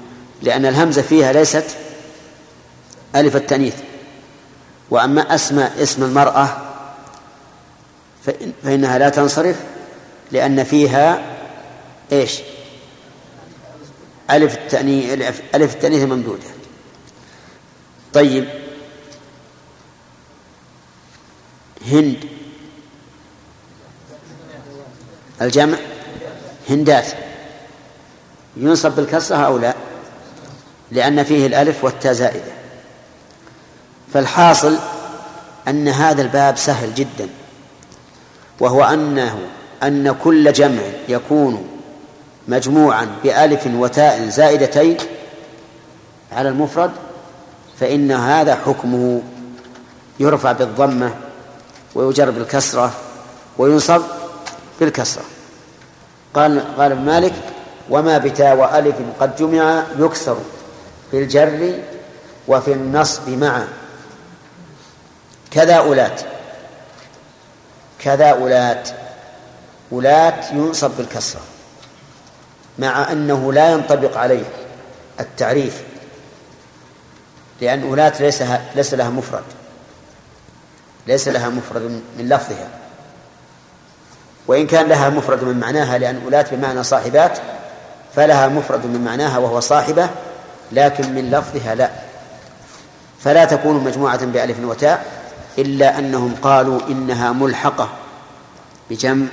[0.43, 1.65] لأن الهمزة فيها ليست
[3.17, 3.75] ألف التأنيث.
[4.91, 6.57] وأما أسماء اسم المرأة
[8.63, 9.57] فإنها لا تنصرف
[10.33, 11.23] لأن فيها
[12.13, 12.41] إيش؟
[14.31, 15.13] ألف التأنيث
[15.55, 16.47] ألف التأنيث ممدودة.
[18.13, 18.49] طيب.
[21.87, 22.25] هند.
[25.43, 25.79] الجمع
[26.71, 27.07] هندات.
[28.57, 29.75] ينصب بالكسرة أو لا
[30.91, 32.60] لأن فيه الألف والتاء زائدة.
[34.15, 34.79] فالحاصل
[35.69, 37.29] أن هذا الباب سهل جدا
[38.61, 39.39] وهو أنه
[39.83, 41.69] أن كل جمع يكون
[42.49, 44.97] مجموعا بألف وتاء زائدتين
[46.33, 46.91] على المفرد
[47.81, 49.23] فإن هذا حكمه
[50.21, 51.15] يرفع بالضمة
[51.95, 52.93] ويجر بالكسرة
[53.59, 54.03] وينصب
[54.81, 55.23] بالكسرة.
[56.35, 57.33] قال قال ابن مالك
[57.91, 60.37] وما بتاء وألف قد جمع يكسر
[61.11, 61.75] في الجر
[62.49, 63.69] وفي النصب معا
[65.51, 66.21] كذا أولات
[67.99, 68.89] كذا أولات
[69.93, 71.41] أولات ينصب بالكسرة
[72.79, 74.45] مع أنه لا ينطبق عليه
[75.21, 75.83] التعريف
[77.61, 78.43] لأن أولات ليس
[78.75, 79.43] ليس لها مفرد.
[81.07, 81.83] ليس لها مفرد
[82.19, 82.69] من لفظها.
[84.47, 87.39] وإن كان لها مفرد من معناها لأن أولات بمعنى صاحبات
[88.17, 90.09] فلها مفرد من معناها وهو صاحبة
[90.73, 91.91] لكن من لفظها لا.
[93.25, 95.20] فلا تكون مجموعة بألف وتاء.
[95.59, 97.89] إلا أنهم قالوا إنها ملحقة
[98.91, 99.27] بجمع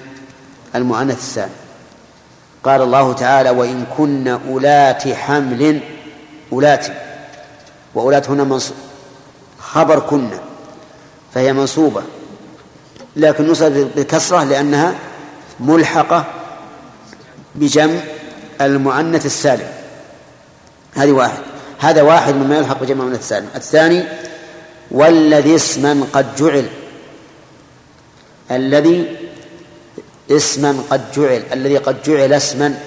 [0.75, 1.17] المؤنث.
[1.17, 1.55] السالم
[2.63, 5.79] قال الله تعالى وإن كن أولات حمل
[6.53, 6.87] أولات
[7.95, 8.77] وأولات هنا منصوب
[9.59, 10.29] خبر كن
[11.33, 12.01] فهي منصوبة
[13.15, 14.95] لكن نصب بالكسرة لأنها
[15.59, 16.25] ملحقة
[17.55, 17.99] بجمع
[18.61, 19.67] المؤنث السالم.
[20.95, 21.39] هذه واحد
[21.79, 23.47] هذا واحد مما يلحق بجمع المؤنث السالم.
[23.55, 24.03] الثاني
[24.91, 26.69] والذي اسما قد جعل.
[28.51, 29.15] الذي
[30.31, 31.43] اسما قد جعل.
[31.53, 32.79] الذي قد جعل اسما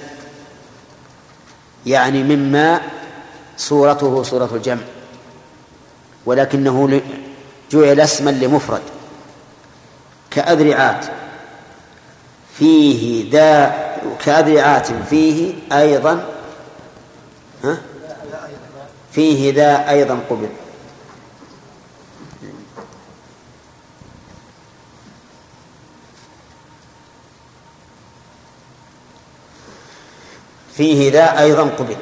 [1.85, 2.81] يعني مما
[3.57, 4.81] صورته صورة الجمع.
[6.25, 7.01] ولكنه
[7.71, 8.81] جعل اسما لمفرد
[10.31, 11.05] كأذرعات.
[12.57, 13.75] فيه ذا
[14.25, 16.25] كأذرعات فيه أيضا
[17.63, 17.77] ها؟
[19.11, 20.49] فيه ذا أيضا قبل.
[30.81, 31.95] فيه ذا أيضا قبل.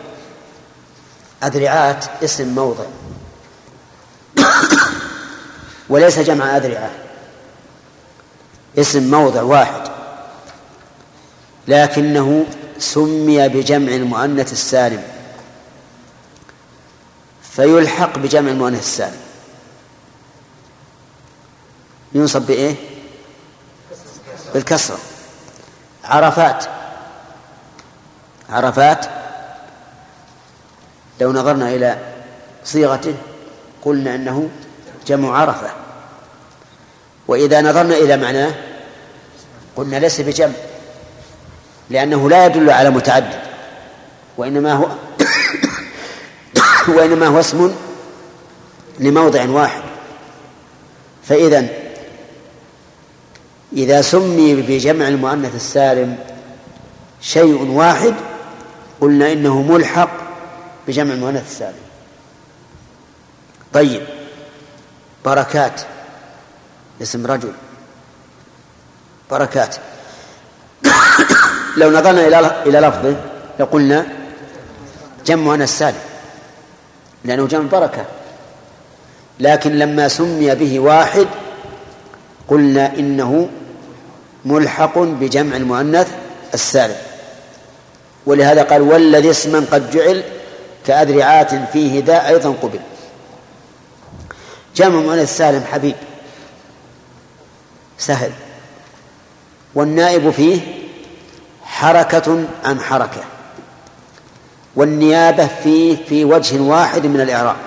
[1.44, 2.84] أذرعات اسم موضع.
[5.90, 6.92] وليس جمع أذرعة
[8.78, 9.82] اسم موضع واحد.
[11.68, 12.46] لكنه
[12.78, 15.04] سمي بجمع المؤنث السالم.
[17.52, 19.22] فيلحق بجمع المؤنث السالم.
[22.14, 22.76] ينصب بإيه؟
[24.54, 25.00] بالكسرة.
[26.04, 26.79] عرفات.
[28.52, 29.06] عرفات
[31.22, 31.98] لو نظرنا إلى
[32.64, 33.16] صيغته
[33.82, 34.50] قلنا أنه
[35.08, 35.70] جمع عرفة.
[37.28, 38.52] وإذا نظرنا إلى معناه
[39.76, 40.54] قلنا ليس بجمع
[41.90, 43.40] لأنه لا يدل على متعدد
[44.38, 44.88] وإنما هو
[46.96, 47.76] وإنما هو اسم
[49.00, 49.82] لموضع واحد.
[51.24, 51.68] فإذا
[53.74, 56.18] إذا سمي بجمع المؤنث السالم
[57.22, 58.14] شيء واحد
[59.02, 60.10] قلنا إنه ملحق
[60.88, 61.90] بجمع المؤنث السالم.
[63.74, 64.02] طيب.
[65.26, 65.82] بركات.
[67.02, 67.54] اسم رجل.
[69.32, 69.76] بركات.
[71.78, 73.16] لو نظرنا إلى إلى لفظه
[73.60, 74.06] لقلنا
[75.26, 76.00] جمع مؤنث سالم.
[77.26, 78.06] لأنه جمع بركة.
[79.40, 81.28] لكن لما سمي به واحد
[82.48, 83.50] قلنا إنه
[84.46, 86.08] ملحق بجمع المؤنث
[86.54, 87.09] السالم.
[88.30, 90.24] ولهذا قال والذي اسما قد جعل
[90.86, 92.80] كأذرعات فيه ذا أيضا قبل.
[94.76, 95.96] جمع المؤنث السالم حبيب.
[97.98, 98.32] سهل.
[99.76, 100.62] والنائب فيه
[101.64, 103.22] حركة عن حركة.
[104.76, 107.58] والنيابة فيه في وجه واحد من الإعراب.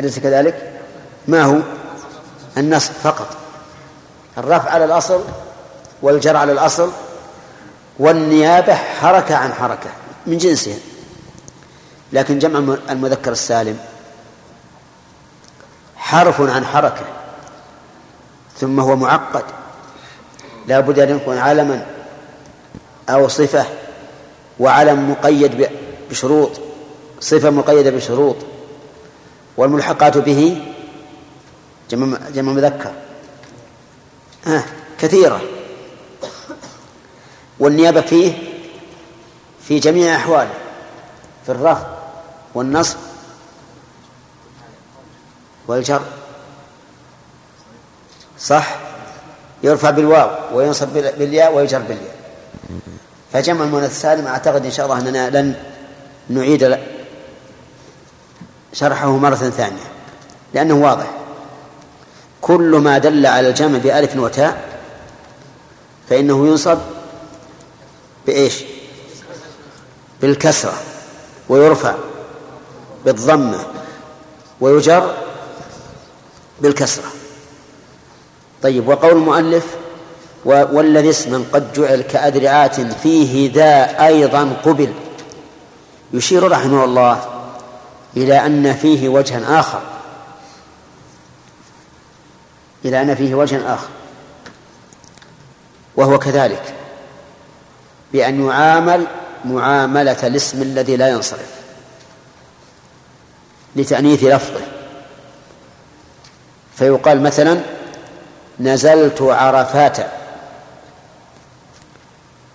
[0.00, 0.72] أليس كذلك؟
[1.28, 1.58] ما هو؟
[2.56, 3.36] النصب فقط.
[4.38, 5.24] الرفع على الأصل
[6.02, 6.92] والجر على الأصل
[7.98, 9.90] والنيابة حركة عن حركة
[10.26, 10.76] من جنسها.
[12.12, 13.78] لكن جمع المذكر السالم
[15.96, 17.04] حرف عن حركة
[18.58, 19.44] ثم هو معقد.
[20.66, 21.86] لا بد أن يكون علما
[23.08, 23.66] أو صفة
[24.60, 25.68] وعلم مقيد
[26.10, 26.50] بشروط
[27.20, 28.36] صفة مقيدة بشروط.
[29.56, 30.62] والملحقات به
[31.90, 32.92] جمع جمع مذكر.
[34.46, 34.64] آه
[34.98, 35.40] كثيرة.
[37.58, 38.32] والنيابة فيه
[39.68, 40.54] في جميع أحواله
[41.46, 41.86] في الرفض
[42.54, 42.96] والنصب
[45.66, 46.02] والجر.
[48.38, 48.76] صح؟
[49.62, 52.14] يرفع بالواو وينصب بالياء ويجر بالياء.
[53.32, 55.54] فجمع المؤنث السالم أعتقد إن شاء الله أننا لن
[56.28, 56.78] نعيد
[58.72, 59.90] شرحه مرة ثانية
[60.54, 61.10] لأنه واضح.
[62.40, 64.64] كل ما دل على الجمع بألف وتاء
[66.10, 66.78] فإنه ينصب
[68.26, 68.64] بإيش؟
[70.20, 70.74] بالكسرة
[71.48, 71.94] ويرفع
[73.04, 73.66] بالضمة
[74.60, 75.14] ويجر
[76.60, 77.12] بالكسرة.
[78.62, 79.64] طيب وقول المؤلف
[80.44, 84.92] والذي اسما قد جعل كأدرعات فيه ذا أيضا قبل.
[86.12, 87.24] يشير رحمه الله
[88.16, 89.82] إلى أن فيه وجها آخر.
[92.84, 93.88] إلى أن فيه وجها آخر.
[95.96, 96.73] وهو كذلك.
[98.14, 99.06] بأن يعامل
[99.44, 101.50] معاملة الاسم الذي لا ينصرف
[103.76, 104.60] لتأنيث لفظه.
[106.76, 107.60] فيقال مثلا
[108.60, 109.96] نزلت عرفات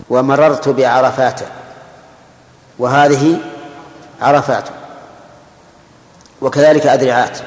[0.09, 1.39] ومررت بعرفات
[2.79, 3.37] وهذه
[4.21, 4.63] عرفات
[6.41, 7.37] وكذلك أذرعات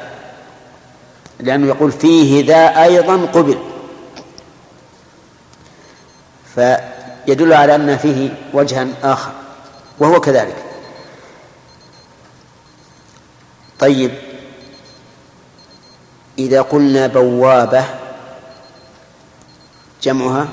[1.40, 3.58] لأنه يقول فيه ذا أيضا قبل.
[7.27, 9.33] فيدل على أن فيه وجها آخر
[9.99, 10.64] وهو كذلك.
[13.79, 14.14] طيب
[16.39, 17.85] إذا قلنا بوابة
[20.03, 20.49] جمعها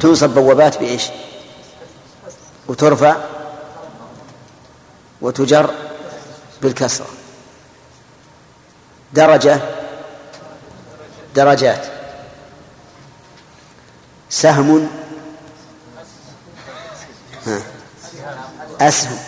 [0.00, 1.08] تنصب بوابات بإيش؟
[2.68, 3.16] وترفع
[5.20, 5.70] وتجر
[6.62, 7.06] بالكسرة.
[9.12, 9.60] درجة
[11.34, 11.95] درجات.
[14.30, 14.88] سهم.
[18.80, 19.18] أسهم.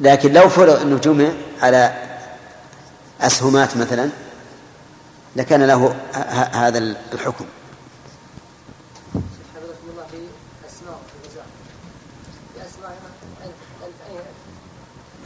[0.00, 1.28] لكن لو فرض أنه جمع
[1.62, 2.02] على
[3.20, 4.10] أسهمات مثلا
[5.36, 5.96] لكان له
[6.52, 6.78] هذا
[7.12, 7.44] الحكم.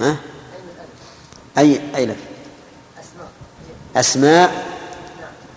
[0.01, 0.17] ها؟
[1.59, 2.17] أي أي لف
[3.01, 3.29] أسماء.
[3.97, 4.67] أسماء.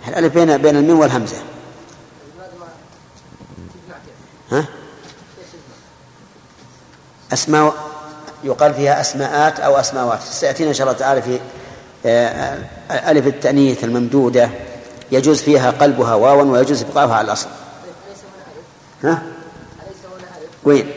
[0.07, 1.52] الألف بين بين الميم والهمزة؟
[4.53, 4.65] ها؟
[7.33, 7.73] أسماء
[8.43, 11.39] يقال فيها أسماءات أو أسماوات سيأتينا إن شاء الله تعالى في
[12.05, 12.59] آه،
[12.91, 14.49] ألف التأنيث الممدودة
[15.11, 17.47] يجوز فيها قلبها واوا ويجوز إبقاؤها على الأصل؟
[19.03, 19.23] ها؟
[20.63, 20.91] وين؟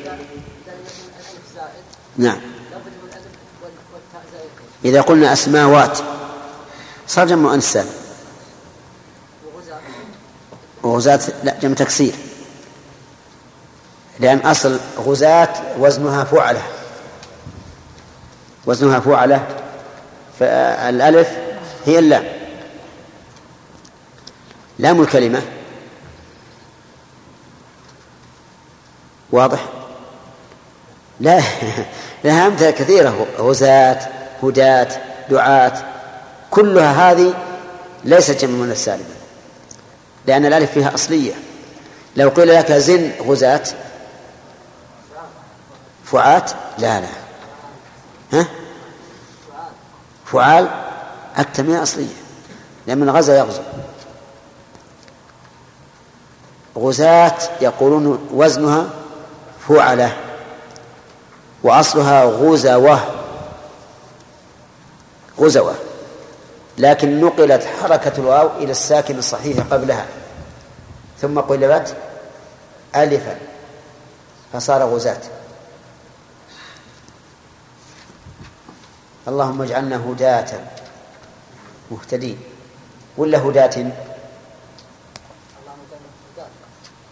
[2.16, 2.40] نعم
[4.84, 5.98] إذا قلنا أسماوات
[7.08, 7.84] صار جمع وغزاة
[10.82, 12.14] وغزاة لا جمع تكسير
[14.20, 15.48] لأن أصل غزاة
[15.78, 16.62] وزنها فعلة.
[18.66, 19.46] وزنها فعلة
[20.38, 21.28] فالألف
[21.86, 22.24] هي اللام.
[24.78, 25.42] لام الكلمة.
[29.32, 29.64] واضح؟
[31.20, 31.42] لا.
[32.24, 33.26] لها أمثلة كثيرة.
[33.38, 34.08] غزاة
[34.42, 34.88] هداة
[35.30, 35.84] دعاة.
[36.50, 37.34] كلها هذه
[38.04, 39.04] ليست جمع من السالمة.
[40.26, 41.32] لأن الألف فيها أصلية.
[42.16, 43.62] لو قيل لك زن غزاة
[46.06, 47.08] فعات لا لا.
[48.32, 48.46] ها؟
[50.24, 50.68] فعال
[51.38, 52.14] التنمية أصلية
[52.86, 53.62] لأن من غزا يغزو.
[56.78, 58.90] غزاة يقولون وزنها
[59.68, 60.16] فعلة
[61.62, 63.00] وأصلها غزوة.
[65.40, 65.74] غزوة.
[66.78, 70.06] لكن نقلت حركة الواو إلى الساكن الصحيح قبلها.
[71.20, 71.96] ثم قلبت
[72.96, 73.36] ألفا
[74.52, 75.20] فصار غزاة.
[79.28, 80.64] اللهم اجعلنا هداة.
[81.90, 82.40] مهتدين.
[83.16, 83.92] ولا هداة؟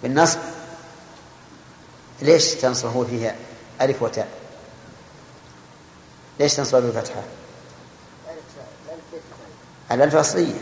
[0.02, 0.38] بالنصب.
[2.22, 3.34] ليش تنصبه فيها؟
[3.80, 4.28] ألف وتاء.
[6.40, 7.22] ليش تنصب بالفتحة؟
[9.92, 10.60] الألف أصلية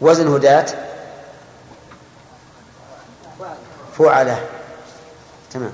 [0.00, 0.66] وزن هداة؟
[3.38, 3.56] فعل
[3.98, 4.48] فعلة.
[5.50, 5.72] تمام.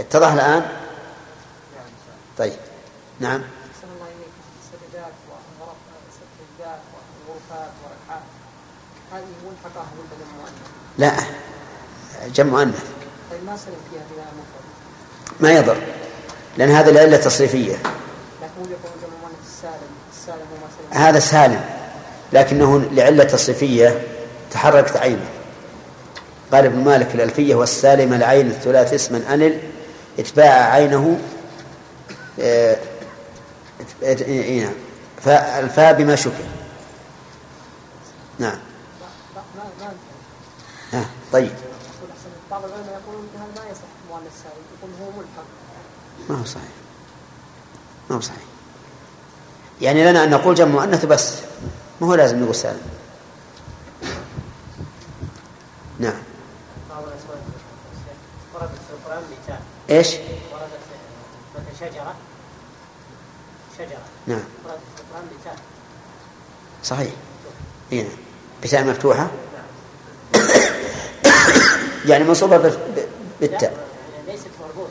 [0.00, 0.78] اتضح الآن؟
[2.38, 2.56] طيب.
[3.20, 5.76] نعم أحسن الله إليك السجدات والغرف
[6.08, 8.22] السجدات والغرفات والركعات
[9.12, 9.53] هذه ملحقة ولا جمع مؤنث؟
[10.98, 11.12] لا.
[12.34, 12.84] جمع مؤنث.
[15.40, 15.76] ما يضر
[16.58, 17.76] لأن هذه العلة تصريفية.
[20.90, 21.64] هذا سالم
[22.32, 24.02] لكنه لعلة تصريفية
[24.50, 25.26] تحركت عينه.
[26.52, 29.58] قال ابن مالك في الألفية والسالم العين الثلاث اسما أنل
[30.18, 31.18] اتباع عينه
[32.40, 32.76] آه،
[34.02, 34.72] إيه،
[35.24, 36.44] فالفاء بما شكل.
[38.38, 38.58] نعم
[39.36, 39.94] ما ما ما أنت
[40.94, 41.52] ها طيب.
[42.50, 44.46] بعض العلماء يقولون هذا ما يصح
[44.78, 45.44] يقول هو ملحق
[46.28, 46.70] ما هو صحيح.
[48.10, 48.42] ما هو صحيح.
[49.80, 51.38] يعني لنا أن نقول جمع مؤنث بس.
[52.00, 52.82] ما هو لازم نقول سالم.
[55.98, 56.22] نعم.
[58.54, 59.60] وردت في القرآن مثال
[59.90, 60.14] إيش؟
[60.52, 60.80] وردت
[61.54, 62.14] مثل شجرة
[63.78, 64.44] شجرة نعم.
[64.64, 65.58] وردت في القرآن مثال
[66.84, 67.12] صحيح.
[67.92, 68.16] اي نعم
[68.62, 69.30] بتاء مفتوحة؟
[72.04, 72.56] يعني منصوبة
[73.40, 74.90] بالتاء يعني ليست مربوطة.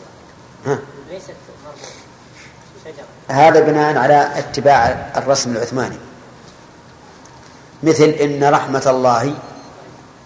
[0.66, 1.34] ها؟ ليست
[1.66, 3.04] مربوطة.
[3.28, 5.98] هذا بناء على اتباع الرسم العثماني.
[7.84, 9.34] مثل إن رحمة الله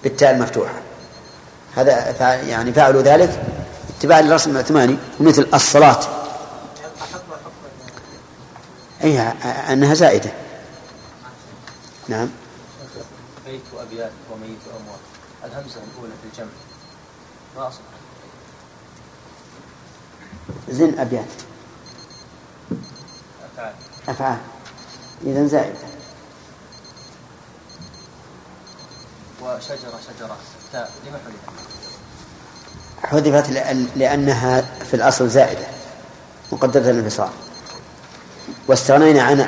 [0.04, 0.74] بالتاء المفتوحة.
[1.76, 3.44] هذا فع- يعني فعلوا ذلك
[4.00, 6.00] اتباعا للرسم العثماني ومثل الصلاة.
[9.04, 9.20] أي
[9.74, 10.32] أنها زائدة.
[12.08, 12.30] نعم.
[13.46, 15.00] بيت وأبيات وميت وأموات
[15.46, 16.50] الهمزة الأولى في الجمع.
[20.70, 21.26] زن أبيات.
[23.54, 23.74] أفعال.
[24.10, 24.38] أفعال.
[25.26, 25.78] إذا زائدة
[29.42, 30.38] وشجرة شجرة.
[30.74, 31.68] تاء لما حذفت؟
[33.04, 35.68] حذفت لأن لأنها في الأصل زائدة
[36.52, 37.30] مقدرة الانفصال
[38.68, 39.40] واستغنينا عن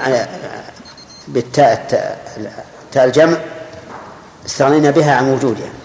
[1.28, 3.38] بالتاء التاء تاء الجمع
[4.46, 5.79] استغنينا بها عن وجودها.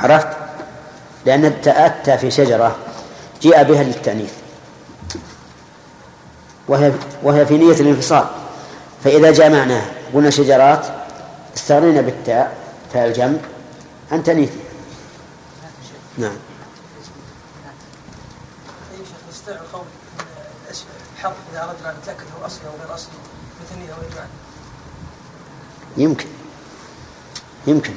[0.00, 0.28] عرفت؟
[1.26, 2.76] لأن التاء تاء في شجرة
[3.42, 4.32] جيء بها للتأنيث.
[6.68, 6.92] وهي
[7.22, 8.26] وهي في نية الانفصال.
[9.04, 10.86] فإذا جمعناها قلنا شجرات
[11.56, 12.56] استغنينا بالتاء
[12.92, 13.38] تاء الجمع
[14.12, 14.56] عن تأنيثها
[16.18, 16.36] نعم.
[21.16, 23.12] الحرف إذا أردنا أن نتأكد هو أصلي أو غير أصلي
[23.62, 23.96] مثني أو
[25.96, 26.26] يمكن.
[27.66, 27.92] يمكن.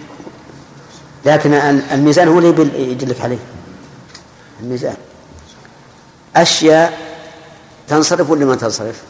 [1.26, 3.38] لكن ال- الميزان هو اللي يدلك عليه.
[4.62, 4.96] الميزان.
[6.36, 7.00] أشياء
[7.88, 9.02] تنصرف ولا ما تنصرف؟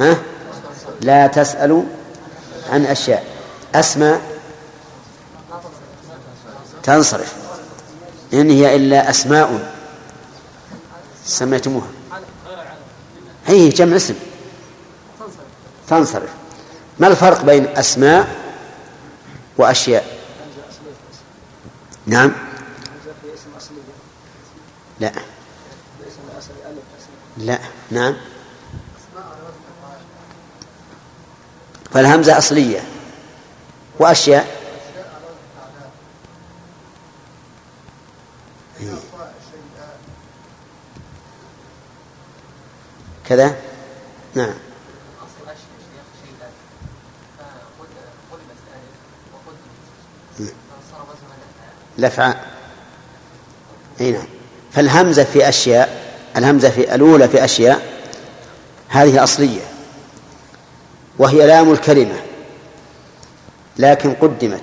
[0.00, 0.16] ها؟
[1.00, 1.82] لا تسألوا
[2.70, 3.24] عن أشياء.
[3.74, 4.20] أسماء
[6.82, 7.34] تنصرف.
[8.32, 9.74] إن هي إلا أسماء.
[11.26, 11.86] سميتموها
[13.46, 14.14] هي جمع اسم.
[15.88, 16.30] تنصرف.
[16.98, 18.28] ما الفرق بين أسماء
[19.58, 20.15] وأشياء؟
[22.06, 22.32] نعم.
[25.00, 25.12] لا.
[27.36, 27.58] لا.
[27.90, 28.16] نعم.
[31.92, 32.80] فالهمزة أصلية.
[33.98, 34.56] وأشياء.
[38.78, 38.96] هي.
[43.24, 43.56] كذا.
[44.34, 46.52] نعم أصل أشياء شيخ شيئات
[47.38, 48.94] فقلبت الألف
[49.32, 51.36] وقدمت فصار وزنها
[51.98, 52.36] الأفعال
[54.00, 54.26] أي نعم.
[54.72, 57.82] فالهمزة في أشياء الهمزة في الأولى في أشياء
[58.88, 59.60] هذه أصلية.
[61.18, 62.16] وهي لام الكلمة
[63.78, 64.62] لكن قدمت.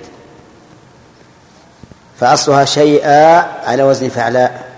[2.20, 3.36] فأصلها شيئا
[3.68, 4.72] على وزن فعلاء.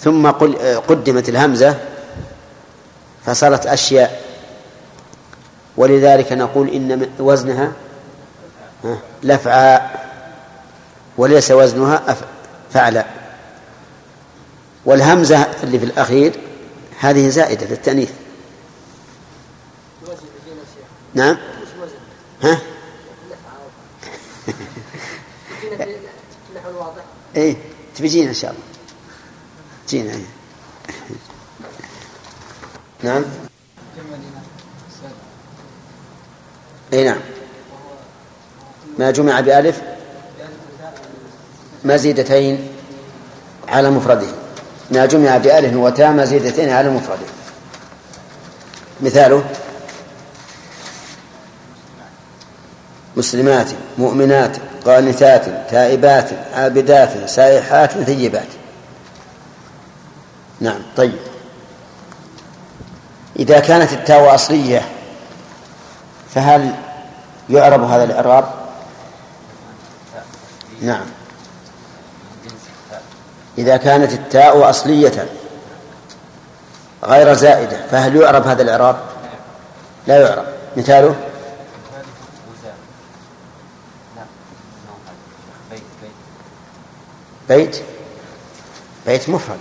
[0.00, 0.30] ثم
[0.88, 1.78] قدمت الهمزة
[3.26, 4.22] فصارت أشياء.
[5.76, 7.72] ولذلك نقول إن وزنها
[8.84, 10.07] ها، لفعاء.
[11.18, 12.16] وليس وزنها
[12.72, 13.06] فعلا
[14.84, 16.32] والهمزة اللي في الأخير
[17.00, 18.10] هذه زائدة للتأنيث.
[21.14, 21.38] نعم؟
[22.42, 22.58] ها؟
[27.36, 27.56] إيه
[27.96, 28.62] تبي جينا إن شاء الله.
[29.88, 30.26] جينا إيه.
[33.04, 33.24] نعم؟
[36.92, 37.20] اي نعم.
[38.98, 39.97] ما جمع بألف؟
[41.88, 42.68] مزيدتين
[43.68, 44.26] على مفرده.
[44.90, 47.26] ما جمع بألف وتاء مزيدتين على مفرده.
[49.00, 49.44] مثاله
[53.16, 53.66] مسلمات
[53.98, 58.48] مؤمنات قانتات تائبات عابدات سائحات ثيبات.
[60.60, 61.18] نعم طيب.
[63.38, 64.88] إذا كانت التاء أصلية
[66.34, 66.74] فهل
[67.50, 68.44] يعرب هذا الإعراب؟
[70.82, 71.06] نعم.
[73.58, 75.28] إذا كانت التاء أصلية
[77.04, 78.96] غير زائدة فهل يعرب هذا الإعراب؟
[80.06, 80.44] لا يعرب.
[80.76, 81.14] مثاله؟
[87.48, 87.82] بيت.
[89.06, 89.58] بيت مفرد.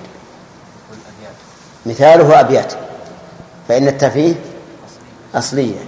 [1.85, 2.73] مثاله أبيات.
[3.67, 4.35] فإن التاء فيه
[5.35, 5.79] أصلية.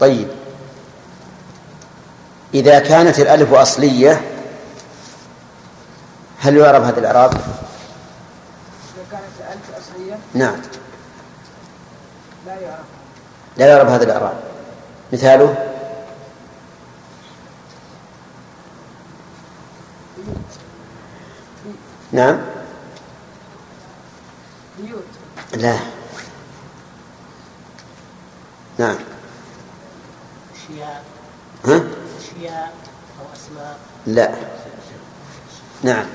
[0.00, 0.28] طيب.
[2.54, 4.20] إذا كانت الألف أصلية
[6.40, 7.30] هل يعرب هذا الإعراب؟
[9.10, 10.60] كانت الألف أصلية نعم.
[12.46, 12.84] لا يعرف
[13.56, 14.40] لا يعرب هذا الإعراب.
[15.12, 15.66] مثاله؟
[22.12, 22.40] نعم.
[24.78, 25.04] بيوت
[25.54, 25.76] لا.
[28.78, 28.96] نعم.
[30.54, 31.04] أشياء.
[31.64, 31.82] ها؟
[32.18, 32.72] أشياء
[33.20, 33.78] أو أسماء.
[34.06, 34.34] لا.
[35.82, 36.06] نعم.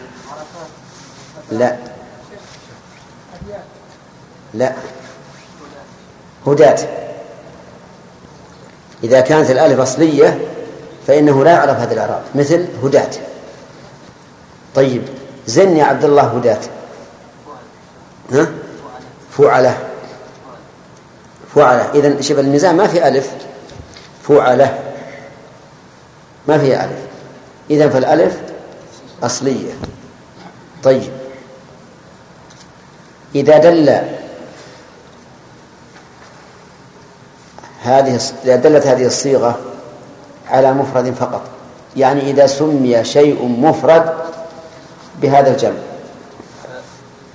[1.51, 1.75] لا.
[4.53, 4.73] لا.
[6.47, 6.77] هداة.
[9.03, 10.39] إذا كانت الألف أصلية
[11.07, 12.21] فإنه لا يعرف هذا الإعراب.
[12.35, 13.11] مثل هداة.
[14.75, 15.03] طيب.
[15.47, 16.59] زن يا عبد الله هداة.
[18.31, 18.47] ها؟
[19.37, 19.77] فعلة.
[21.55, 21.91] فعلة.
[21.93, 23.31] إذا شوف الميزان ما في ألف.
[24.27, 24.79] فعلة.
[26.47, 26.99] ما فيها ألف.
[27.69, 28.37] إذا فالألف
[29.23, 29.73] أصلية.
[30.85, 31.11] طيب.
[33.35, 33.89] إذا دل
[37.81, 39.59] هذه إذا دلت هذه الصيغة
[40.47, 41.41] على مفرد فقط
[41.95, 44.13] يعني إذا سمي شيء مفرد
[45.21, 45.73] بهذا الجمع.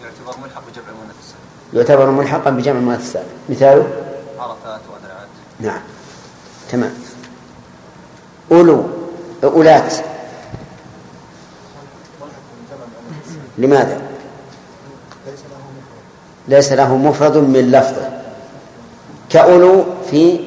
[0.03, 1.41] يعتبر ملحق بجمع المؤنث السالم
[1.73, 3.89] يعتبر ملحقا بجمع المؤنث السالم مثاله
[4.39, 5.29] عرفات وأدرعات
[5.61, 5.81] نعم.
[6.73, 6.95] تمام.
[8.53, 8.85] أولو
[9.45, 10.10] أولات.
[13.59, 14.01] لماذا؟
[16.49, 18.09] ليس له مفرد من لفظه
[19.31, 20.41] كأولو في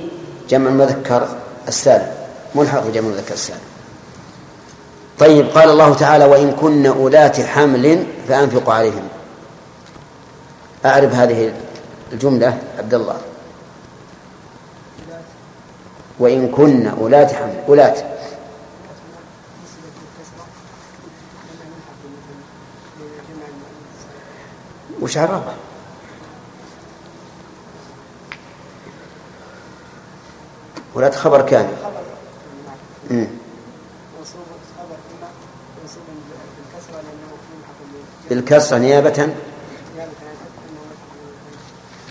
[0.50, 1.28] جمع المذكر
[1.68, 2.12] السالم.
[2.56, 3.60] ملحق بجمع المذكر السالم.
[5.20, 9.08] طيب قال الله تعالى وإن كن أولات حمل فأنفقوا عليهم.
[10.86, 11.54] أعرف هذه
[12.12, 13.18] الجملة عبد الله.
[16.20, 17.96] وإن كن أولاة حمل أولاة
[25.04, 25.18] وش؟
[30.96, 31.42] ولاة خبر
[33.12, 33.28] مم.
[38.30, 39.30] بالكسرة نيابة.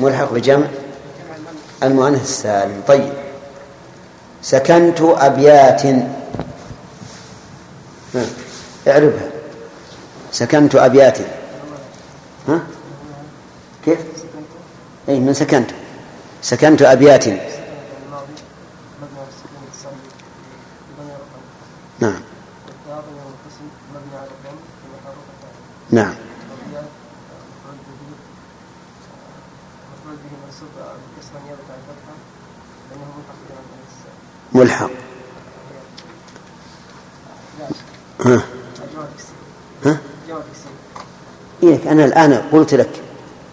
[0.00, 0.66] ملحق بجمع.
[1.82, 3.12] المؤنث السالم طيب.
[4.42, 5.82] سكنت أبيات.
[8.14, 8.26] ها،
[8.88, 9.30] اعربها.
[10.32, 11.18] سكنت أبيات.
[12.48, 12.60] ها؟
[15.08, 15.70] أي من سكنت.
[16.42, 17.28] سكنت أبيات.
[22.00, 22.22] نعم.
[25.90, 26.14] نعم.
[34.52, 34.90] ملحق.
[38.24, 38.42] ها.
[39.84, 39.98] ها.
[41.62, 43.01] إيه أنا الآن قلت لك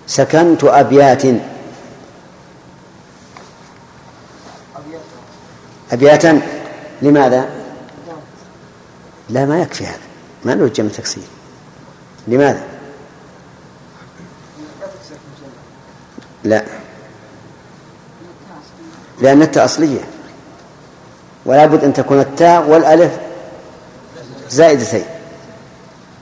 [0.09, 1.25] سكنت أبيات.
[1.25, 1.41] أبيات.
[5.91, 6.41] أبياتا
[7.01, 7.49] لماذا؟
[9.29, 9.99] لا ما يكفي هذا.
[10.45, 11.23] ما نريد جمع تكسير.
[12.27, 12.63] لماذا؟
[16.43, 16.63] لا.
[19.21, 20.01] لأن التاء أصلية.
[21.45, 23.11] ولا بد أن تكون التاء والألف
[24.49, 25.05] زائدتين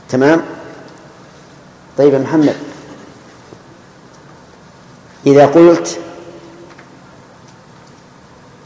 [0.09, 0.41] تمام؟
[1.97, 2.66] طيب يا محمد.
[5.25, 5.99] إذا قلت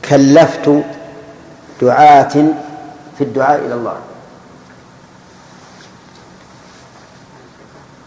[0.10, 0.84] كلفت
[1.82, 2.34] دعاة
[3.18, 3.98] في الدعاء إلى الله.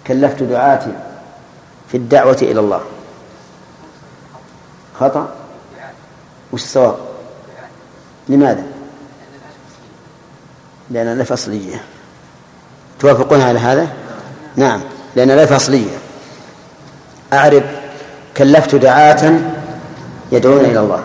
[0.06, 0.86] كلفت دعاة
[1.88, 2.80] في الدعوة إلى الله.
[5.00, 5.34] خطأ؟
[6.52, 6.96] وش الصواب؟
[8.28, 8.64] لماذا؟
[10.90, 11.84] لأن الألف أصلية.
[12.98, 13.88] توافقون على هذا؟
[14.56, 14.80] نعم
[15.16, 15.98] لأن الألف أصلية.
[17.32, 17.83] أعرف
[18.36, 19.40] كلفت دعاة
[20.32, 21.04] يدعون إلى الله.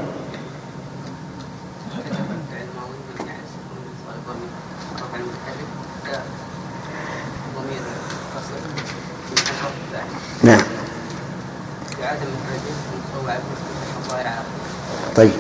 [10.44, 10.62] نعم.
[15.16, 15.32] طيب.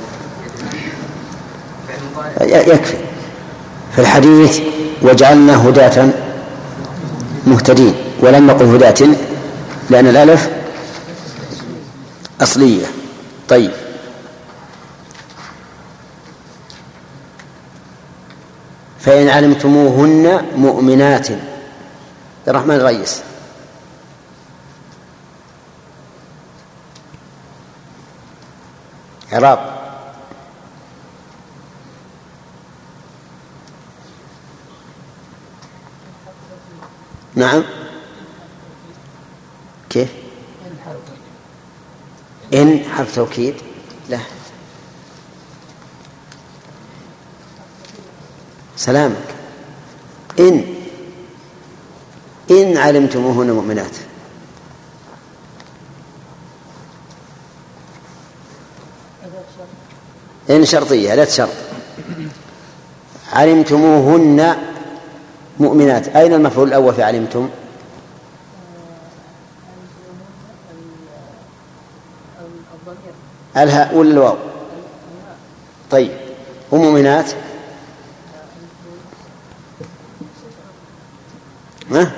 [2.41, 2.97] يكفي.
[3.95, 4.59] في الحديث
[5.01, 6.09] وجعلنا هداة
[7.47, 7.93] مهتدين.
[8.19, 9.07] ولم نقل هداة
[9.89, 10.58] لأن الألف
[12.41, 12.85] أصلية.
[13.49, 13.71] طيب.
[18.99, 21.27] فإن علمتموهن مؤمنات.
[22.47, 23.23] الرحمن الرئيس.
[29.33, 29.79] إعراب.
[37.35, 37.63] نعم.
[39.89, 40.28] كيف؟
[42.53, 43.53] إن حرف توكيد.
[44.09, 44.19] لا.
[48.77, 49.35] سلامك.
[50.39, 50.75] إن.
[52.51, 53.91] إن علمتموهن مؤمنات.
[60.49, 61.49] إن شرطية لا شرط
[63.33, 64.55] علمتموهن
[65.59, 66.07] مؤمنات.
[66.07, 67.49] أين المفعول الأول في علمتم؟
[73.57, 74.37] الهاء ولا الواو؟
[75.91, 76.11] طيب.
[76.71, 77.31] ومؤمنات
[81.91, 82.11] ها؟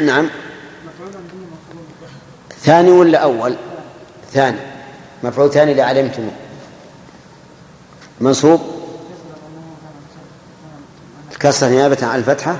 [0.06, 0.28] نعم.
[2.60, 3.56] ثاني ولا أول؟
[4.32, 4.58] ثاني.
[5.22, 6.30] مفعول ثاني لعلمتم
[8.20, 8.73] منصوب؟
[11.44, 12.56] الكسرة نيابة عن الفتحة؟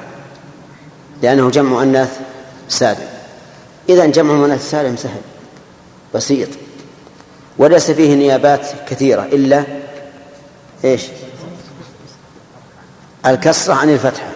[1.22, 2.18] لأنه جمع مؤنث
[2.68, 3.09] سالم.
[3.89, 5.20] إذا جمع مؤنث سالم سهل
[6.14, 6.49] بسيط.
[7.59, 9.64] وليس فيه نيابات كثيرة إلا
[10.85, 11.03] إيش؟
[13.26, 14.28] الكسرة عن الفتحة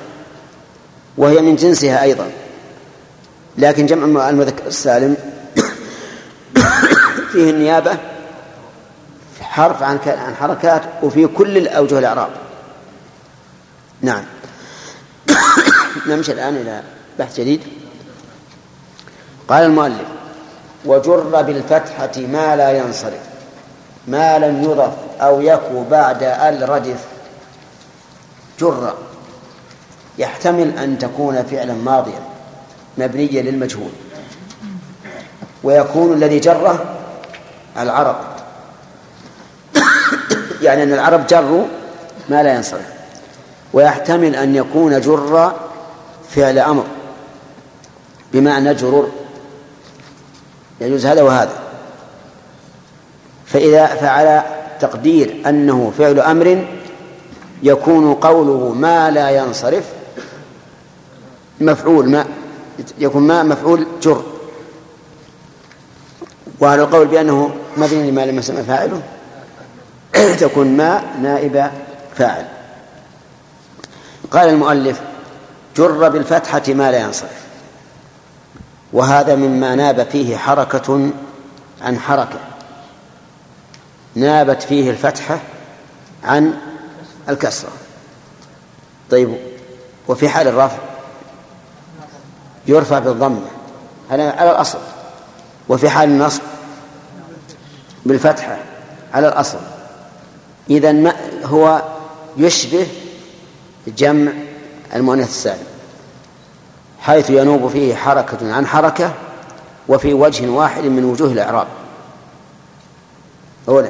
[1.17, 2.31] وهي من جنسها أيضا.
[3.59, 5.17] لكن جمع المذكر السالم
[7.33, 7.97] فيه النيابة
[9.41, 12.31] حرف عن عن حركات وفي كل الأوجه الإعراب.
[14.03, 14.25] نعم.
[16.09, 16.83] نمشي الآن إلى
[17.19, 17.61] بحث جديد.
[19.49, 20.09] قال المؤلف
[20.85, 23.21] وجر بالفتحة ما لا ينصرف
[24.09, 27.05] ما لم يضف أو يكو بعد ال ردف
[28.61, 28.95] جر
[30.19, 32.21] يحتمل أن تكون فعلا ماضيا
[32.99, 33.91] مبنيا للمجهول.
[35.63, 36.85] ويكون الذي جره
[37.79, 38.17] العرب.
[40.63, 41.65] يعني أن العرب جروا
[42.29, 42.93] ما لا ينصرف.
[43.73, 45.53] ويحتمل أن يكون جر
[46.31, 46.85] فعل أمر
[48.33, 49.09] بمعنى جرر
[50.81, 51.59] يجوز هذا وهذا.
[53.47, 54.45] فإذا فعلى
[54.81, 56.67] تقدير أنه فعل أمر
[57.63, 59.85] يكون قوله ما لا ينصرف
[61.61, 62.27] مفعول ما
[62.99, 64.23] يكون ما مفعول جر.
[66.61, 69.03] وعلى القول بأنه مبني لما لم يسمى فاعله
[70.41, 71.71] تكون ما نائب
[72.17, 72.47] فاعل.
[74.31, 75.01] قال المؤلف
[75.79, 77.43] جر بالفتحة ما لا ينصرف.
[78.93, 81.11] وهذا مما ناب فيه حركة
[81.83, 82.41] عن حركة.
[84.15, 85.41] نابت فيه الفتحة
[86.25, 86.55] عن
[87.29, 87.71] الكسرة.
[89.11, 89.37] طيب
[90.09, 90.79] وفي حال الرفع
[92.67, 93.47] يرفع بالضمة.
[94.11, 94.79] على الأصل.
[95.69, 96.43] وفي حال النصب
[98.07, 98.59] بالفتحة
[99.15, 99.59] على الأصل.
[100.71, 101.83] إذا ما هو
[102.37, 102.87] يشبه
[103.89, 104.33] جمع
[104.95, 105.67] المؤنث السالم
[107.01, 109.15] حيث ينوب فيه حركة عن حركة
[109.89, 111.67] وفي وجه واحد من وجوه الإعراب.
[113.69, 113.89] أولا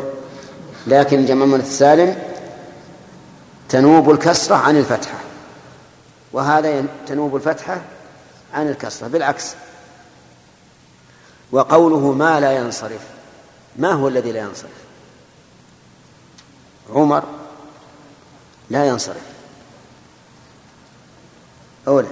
[0.86, 2.18] لكن جمع المؤنث السالم
[3.68, 5.18] تنوب الكسرة عن الفتحة
[6.32, 7.80] وهذا تنوب الفتحة
[8.54, 9.54] عن الكسرة بالعكس.
[11.52, 13.00] وقوله ما لا ينصرف
[13.76, 14.70] ما هو الذي لا ينصرف؟
[16.94, 17.22] عمر
[18.70, 19.27] لا ينصرف.
[21.88, 22.08] أولا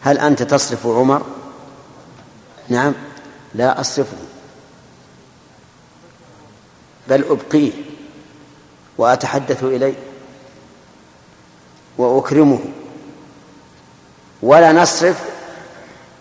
[0.00, 1.26] هل أنت تصرف عمر؟
[2.68, 2.94] نعم
[3.54, 4.16] لا أصرفه.
[7.08, 7.72] بل أبقيه
[8.98, 9.94] وأتحدث إليه
[11.98, 12.60] وأكرمه.
[14.42, 15.24] ولا نصرف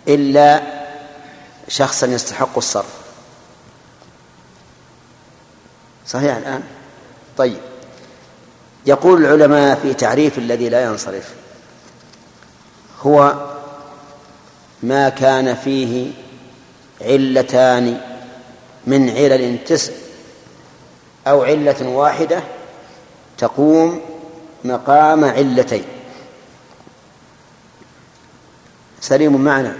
[0.08, 0.64] إلا
[1.68, 2.94] شخصا يستحق الصرف.
[6.08, 6.64] صحيح الآن؟
[7.38, 7.62] طيب.
[8.86, 11.34] يقول العلماء في تعريف الذي لا ينصرف
[13.02, 13.34] هو
[14.84, 16.12] ما كان فيه
[17.02, 18.02] علتان
[18.88, 19.94] من علل تسع
[21.28, 22.44] أو علة واحدة
[23.38, 24.02] تقوم
[24.64, 25.86] مقام علتين.
[29.02, 29.78] سليم معنا؟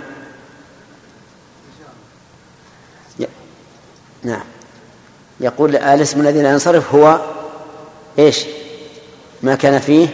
[4.24, 4.44] نعم.
[5.40, 7.22] يقول الاسم الذي لا ينصرف هو
[8.20, 8.46] إيش؟
[9.44, 10.08] ما كان فيه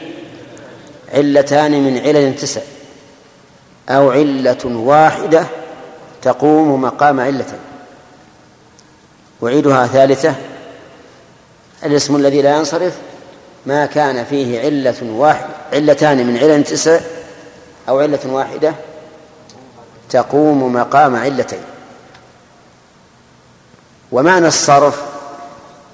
[1.13, 2.61] علتان من علل تسع.
[3.89, 5.45] أو علة واحدة
[6.21, 7.59] تقوم مقام علة.
[9.43, 10.35] أعيدها ثالثة.
[11.85, 12.93] الاسم الذي لا ينصرف
[13.65, 16.99] ما كان فيه علة واحد علتان من علل تسع
[17.89, 18.73] أو علة واحدة
[20.09, 21.61] تقوم مقام علتين.
[24.11, 25.01] ومعنى الصرف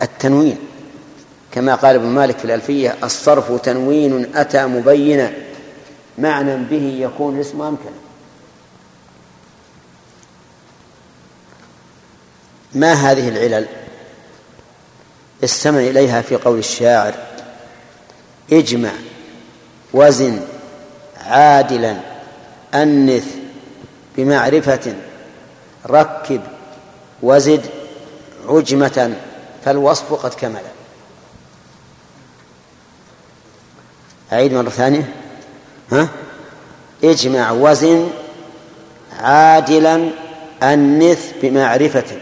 [0.01, 0.57] التنوين.
[1.51, 5.33] كما قال ابن مالك في الألفية الصرف تنوين أتى مبينا.
[6.19, 7.91] معنى به يكون الاسم أمكن
[12.73, 13.67] ما هذه العلل؟
[15.43, 17.13] استمع إليها في قول الشاعر.
[18.51, 18.91] اجمع
[19.93, 20.41] وزن
[21.17, 21.97] عادلا
[22.73, 23.35] أنث
[24.17, 24.95] بمعرفة
[25.85, 26.41] ركب
[27.21, 27.65] وزد
[28.47, 29.15] عجمة
[29.65, 30.61] فالوصف قد كمل.
[34.33, 35.18] أعيد مرة ثانية.
[35.91, 36.09] ها؟
[37.03, 38.09] اجمع وزن
[39.19, 40.09] عادلا
[40.63, 42.17] أنث بمعرفة.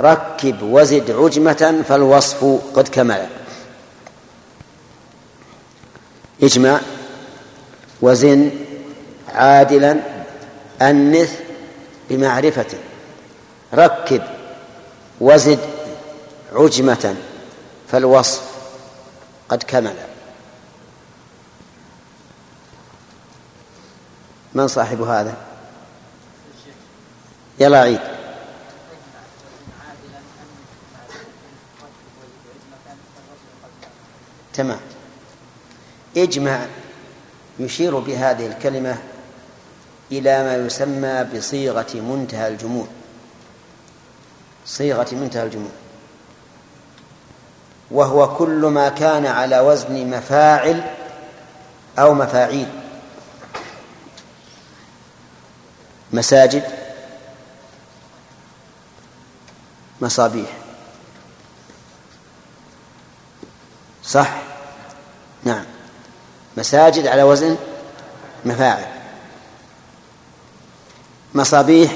[0.00, 3.26] ركب وزد عجمة فالوصف قد كمل.
[6.42, 6.80] اجمع
[8.02, 8.50] وزن
[9.34, 9.96] عادلا
[10.82, 11.40] أنث
[12.10, 12.78] بمعرفة.
[13.74, 14.22] ركب
[15.20, 15.58] وزد
[16.52, 17.14] عجمة
[17.88, 18.42] فالوصف
[19.48, 20.11] قد كمل.
[24.54, 25.36] من صاحب هذا؟
[27.58, 28.00] يلا عيد.
[34.54, 34.80] تمام.
[36.16, 36.66] اجمع
[37.58, 38.98] يشير بهذه الكلمة
[40.12, 42.86] إلى ما يسمى بصيغة منتهى الجموع
[44.66, 45.70] صيغة منتهى الجموع
[47.90, 50.82] وهو كل ما كان على وزن مفاعل
[51.98, 52.81] أو مفاعيل.
[56.12, 56.62] مساجد
[60.00, 60.50] مصابيح.
[64.04, 64.42] صح؟
[65.44, 65.64] نعم.
[66.56, 67.56] مساجد على وزن
[68.44, 68.86] مفاعل.
[71.34, 71.92] مصابيح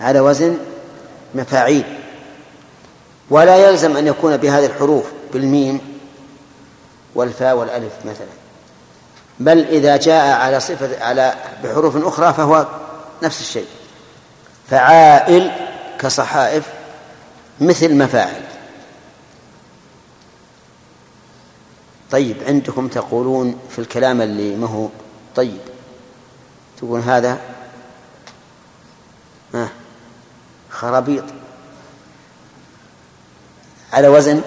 [0.00, 0.58] على وزن
[1.34, 1.98] مفاعيل.
[3.30, 6.00] ولا يلزم أن يكون بهذه الحروف بالميم
[7.14, 8.40] والفاء والألف مثلا.
[9.40, 12.66] بل إذا جاء على صفة على بحروف أخرى فهو
[13.22, 13.66] نفس الشيء.
[14.70, 15.50] فعائل
[15.98, 16.66] كصحائف
[17.60, 18.42] مثل مفاعل.
[22.10, 24.88] طيب عندكم تقولون في الكلام اللي ما هو
[25.36, 25.60] طيب.
[26.78, 27.38] تقول هذا
[30.70, 31.24] خرابيط.
[33.92, 34.42] على وزن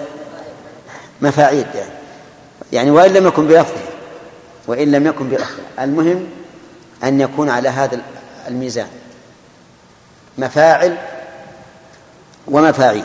[1.22, 1.90] مفاعيل يعني.
[2.72, 3.82] يعني وإن لم يكن بلفظه
[4.66, 5.62] وإن لم يكن بلفظه.
[5.80, 6.26] المهم
[7.04, 8.02] أن يكون على هذا
[8.48, 8.88] الميزان.
[10.38, 10.98] مفاعل
[12.46, 13.04] ومفاعيل.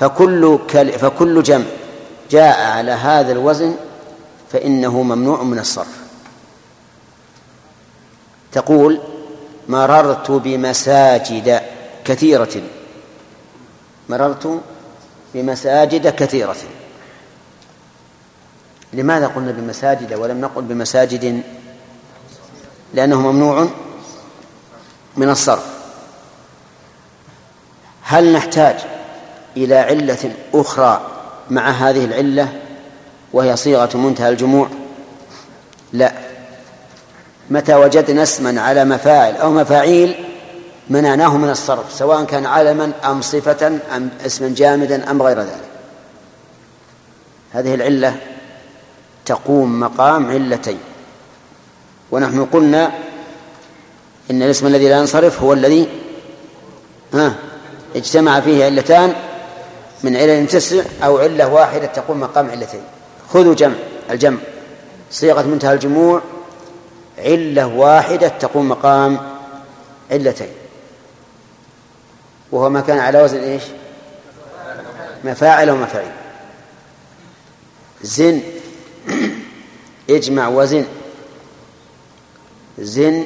[0.00, 1.64] فكل كل فكل جمع
[2.30, 3.74] جاء على هذا الوزن
[4.52, 5.98] فإنه ممنوع من الصرف.
[8.52, 9.00] تقول
[9.68, 11.62] مررت بمساجد
[12.04, 12.62] كثيرة.
[14.08, 14.60] مررت
[15.34, 16.56] بمساجد كثيرة.
[18.92, 21.42] لماذا قلنا بمساجد ولم نقل بمساجد؟
[22.94, 23.68] لأنه ممنوع
[25.18, 25.66] من الصرف.
[28.02, 28.76] هل نحتاج
[29.56, 31.00] إلى علة أخرى
[31.50, 32.52] مع هذه العلة
[33.32, 34.68] وهي صيغة منتهى الجموع؟
[35.92, 36.12] لا.
[37.50, 40.24] متى وجدنا اسما على مفاعل أو مفاعيل
[40.90, 45.68] منعناه من الصرف سواء كان علما أم صفة أم اسما جامدا أم غير ذلك.
[47.52, 48.16] هذه العلة
[49.24, 50.78] تقوم مقام علتين.
[52.10, 52.92] ونحن قلنا
[54.30, 55.88] إن الاسم الذي لا ينصرف هو الذي
[57.14, 57.34] ها
[57.96, 59.14] اجتمع فيه علتان
[60.02, 62.82] من علل تسع أو علة واحدة تقوم مقام علتين.
[63.32, 63.74] خذوا جمع
[64.10, 64.38] الجمع.
[65.10, 66.22] صيغة منتهى الجموع
[67.18, 69.18] علة واحدة تقوم مقام
[70.10, 70.48] علتين.
[72.52, 73.62] وهو ما كان على وزن إيش؟
[75.24, 76.12] مفاعل ومفاعيل
[78.02, 78.40] زن
[80.10, 80.84] اجمع وزن.
[82.78, 83.24] زن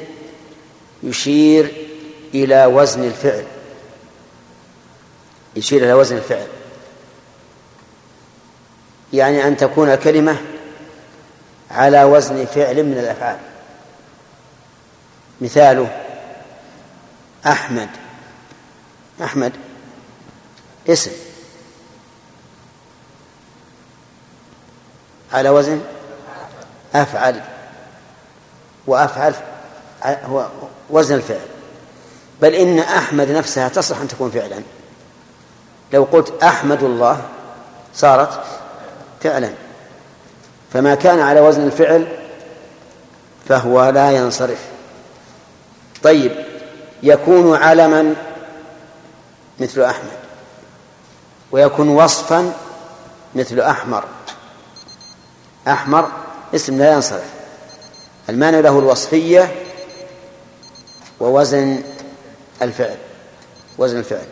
[1.03, 1.87] يشير
[2.33, 3.45] إلى وزن الفعل.
[5.55, 6.47] يشير إلى وزن الفعل.
[9.13, 10.37] يعني أن تكون الكلمة
[11.71, 13.39] على وزن فعل من الأفعال.
[15.41, 16.01] مثاله
[17.47, 17.89] أحمد.
[19.23, 19.51] أحمد
[20.89, 21.11] اسم.
[25.33, 25.81] على وزن
[26.95, 27.41] أفعل.
[28.87, 29.33] وأفعل
[30.05, 30.47] هو
[30.93, 31.47] وزن الفعل.
[32.41, 34.61] بل إن أحمد نفسها تصلح أن تكون فعلا.
[35.93, 37.21] لو قلت أحمد الله
[37.95, 38.43] صارت
[39.23, 39.53] فعلا.
[40.73, 42.07] فما كان على وزن الفعل
[43.49, 44.59] فهو لا ينصرف.
[46.03, 46.31] طيب
[47.03, 48.15] يكون علما
[49.59, 50.17] مثل أحمد.
[51.51, 52.53] ويكون وصفا
[53.35, 54.03] مثل أحمر.
[55.67, 56.09] أحمر
[56.55, 57.29] اسم لا ينصرف.
[58.29, 59.51] المانع له الوصفية
[61.23, 61.83] ووزن
[62.61, 62.97] الفعل
[63.77, 64.25] وزن الفعل.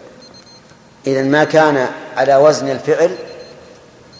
[1.08, 3.16] إذا ما كان على وزن الفعل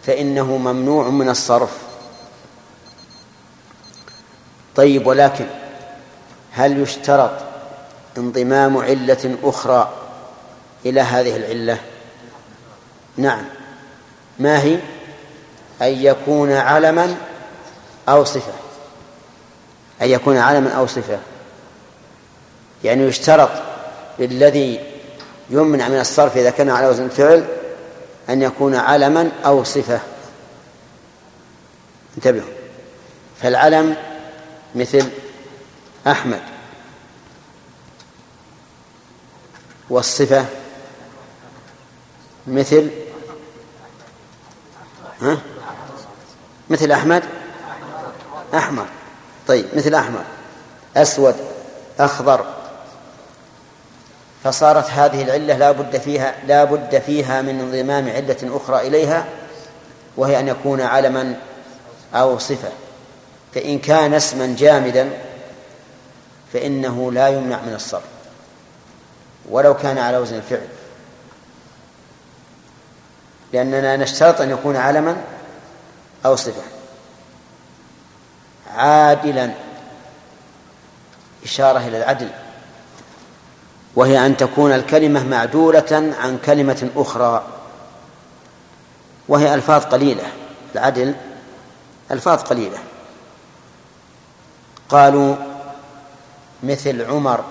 [0.04, 1.78] فإنه ممنوع من الصرف.
[4.76, 5.46] طيب ولكن
[6.52, 7.32] هل يشترط
[8.18, 9.94] انضمام علة أخرى
[10.86, 11.78] إلى هذه العلة؟
[13.18, 13.46] نعم.
[14.40, 14.80] ما هي؟
[15.82, 17.16] أن يكون علما
[18.10, 18.54] أو صفة.
[20.02, 21.20] أن يكون علما أو صفة.
[22.84, 23.50] يعني يشترط
[24.20, 24.80] للذي
[25.50, 27.46] يمنع من الصرف إذا كان على وزن الفعل
[28.30, 30.00] أن يكون علما أو صفة.
[32.18, 32.50] انتبهوا.
[33.42, 33.96] فالعلم
[34.76, 35.06] مثل
[36.08, 36.42] أحمد.
[39.90, 40.46] والصفة
[42.48, 42.90] مثل
[45.22, 45.38] ها؟
[46.70, 47.24] مثل أحمد؟
[48.54, 48.86] أحمر
[49.48, 50.24] طيب مثل أحمر
[50.98, 51.36] أسود
[52.00, 52.61] أخضر
[54.44, 59.26] فصارت هذه العلة لا بد فيها لا بد فيها من انضمام علة أخرى إليها
[60.18, 61.36] وهي أن يكون علما
[62.14, 62.70] أو صفة.
[63.54, 65.10] فإن كان اسما جامدا
[66.54, 68.04] فإنه لا يمنع من الصرف
[69.50, 70.68] ولو كان على وزن الفعل.
[73.54, 75.18] لأننا نشترط أن يكون علما
[76.26, 76.62] أو صفة.
[78.76, 79.52] عادلا
[81.44, 82.30] إشارة إلى العدل.
[83.96, 87.48] وهي أن تكون الكلمة معدولة عن كلمة أخرى.
[89.28, 90.24] وهي ألفاظ قليلة
[90.76, 91.16] العدل
[92.12, 92.78] ألفاظ قليلة.
[94.90, 95.36] قالوا
[96.64, 97.44] مثل عمر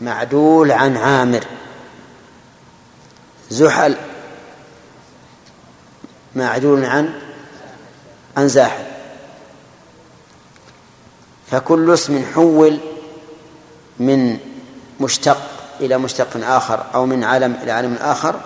[0.00, 1.44] معدول عن عامر.
[3.50, 3.96] زحل
[6.36, 7.20] معدول عن
[8.36, 8.84] عن زاحل.
[11.50, 12.78] فكل اسم حول
[13.98, 14.38] من
[15.00, 15.38] مشتق
[15.80, 18.40] إلى مشتق آخر أو من علم إلى علم آخر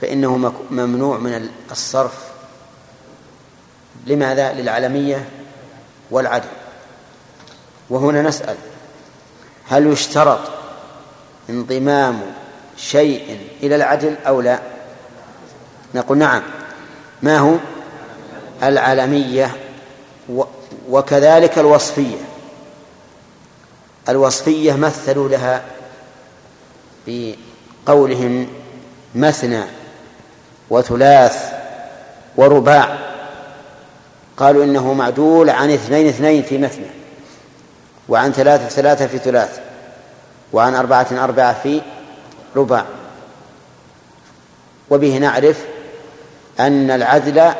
[0.00, 2.14] فإنه ممنوع من الصرف.
[4.06, 5.28] لماذا؟ للعلمية
[6.10, 6.48] والعدل.
[7.90, 8.56] وهنا نسأل
[9.68, 10.40] هل يشترط
[11.50, 12.20] انضمام
[12.76, 14.60] شيء إلى العدل أو لا؟
[15.94, 16.42] نقول نعم.
[17.22, 17.56] ما هو؟
[18.62, 19.56] العلمية
[20.88, 22.29] وكذلك الوصفية.
[24.08, 25.62] الوصفية مثلوا لها
[27.06, 28.46] بقولهم
[29.14, 29.64] مثنى
[30.70, 31.52] وثلاث
[32.36, 32.98] ورباع.
[34.36, 36.90] قالوا إنه معدول عن اثنين اثنين في مثنى
[38.08, 39.60] وعن ثلاثة ثلاثة في ثلاث
[40.52, 41.80] وعن أربعة أربعة في
[42.56, 42.84] رباع.
[44.90, 45.64] وبه نعرف
[46.60, 47.52] أن العدل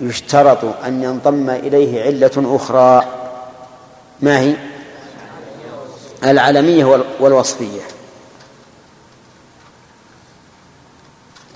[0.00, 3.04] يشترط أن ينضم إليه علة أخرى.
[4.20, 4.69] ما هي؟
[6.24, 6.84] العلمية
[7.20, 7.82] والوصفية.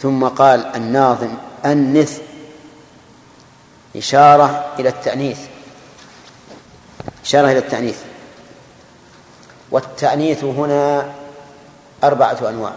[0.01, 1.35] ثم قال الناظم
[1.65, 2.21] أنث
[3.97, 5.39] إشارة إلى التأنيث.
[7.25, 7.99] إشارة إلى التأنيث.
[9.71, 11.12] والتأنيث هنا
[12.05, 12.75] أربعة أنواع.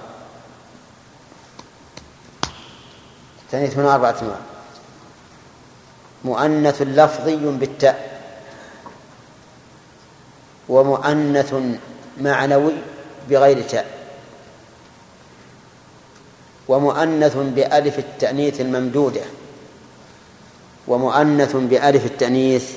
[3.45, 4.39] التأنيث هنا أربعة أنواع.
[6.25, 8.06] مؤنث لفظي بالتاء.
[10.69, 11.53] ومؤنث
[12.21, 12.73] معنوي
[13.29, 13.97] بغير تاء.
[16.67, 19.21] ومؤنث بألف التأنيث الممدودة.
[20.87, 22.71] ومؤنث بألف التأنيث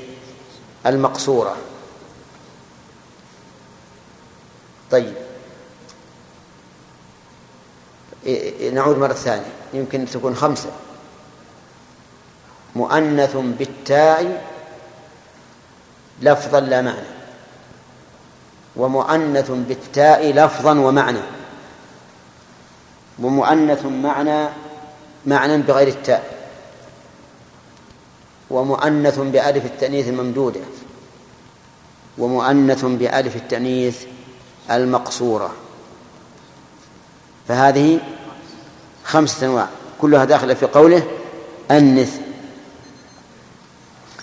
[0.86, 1.56] المقصورة.
[4.90, 5.14] طيب.
[8.72, 9.52] نعود مرة ثانية.
[9.74, 10.70] يمكن تكون خمسة.
[12.76, 14.46] مؤنث بالتاء
[16.22, 17.19] لفظا لا معنى.
[18.76, 21.20] ومؤنث بالتاء لفظا ومعنى.
[23.18, 24.48] ومؤنث معنى
[25.26, 26.40] معنى بغير التاء.
[28.50, 30.60] ومؤنث بألف التأنيث الممدودة.
[32.18, 34.04] ومؤنث بألف التأنيث
[34.70, 35.52] المقصورة.
[37.48, 38.00] فهذه
[39.04, 39.68] خمسة أنواع.
[40.00, 41.02] كلها داخلة في قوله
[41.70, 42.18] أنث.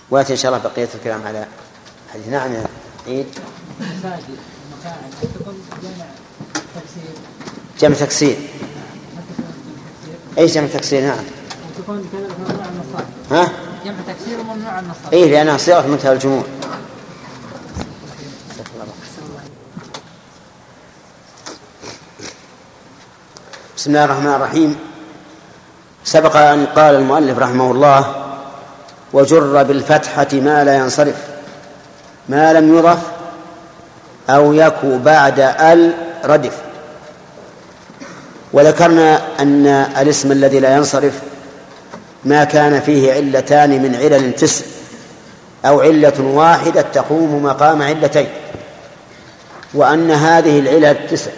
[0.09, 1.45] ويأتي إن شاء الله بقية الكلام على
[2.13, 2.51] حديث نعم
[3.07, 3.39] عيد.
[7.79, 8.37] جمع تكسير.
[10.37, 11.17] إيش جمع تكسير؟ نعم.
[13.31, 13.51] ها؟
[13.85, 16.43] جمع تكسير وممنوع عن النصب اي لانها صيغه منتهى الجموع.
[23.77, 24.75] بسم الله الرحمن الرحيم.
[26.03, 28.25] سبق أن قال المؤلف رحمه الله
[29.13, 31.15] وجر بالفتحة ما لا ينصرف
[32.29, 33.16] ما لم يضف
[34.29, 35.93] أو يكو بعد ال
[36.25, 36.53] ردف.
[38.53, 41.13] وذكرنا أن الاسم الذي لا ينصرف
[42.25, 44.65] ما كان فيه علتان من علل تسع
[45.65, 48.27] أو علة واحدة تقوم مقام علتين
[49.73, 51.31] وأن هذه العلل التسع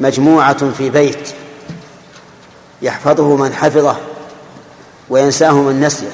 [0.00, 1.28] مجموعة في بيت
[2.82, 3.96] يحفظه من حفظه
[5.10, 6.10] وينساه من نسيه.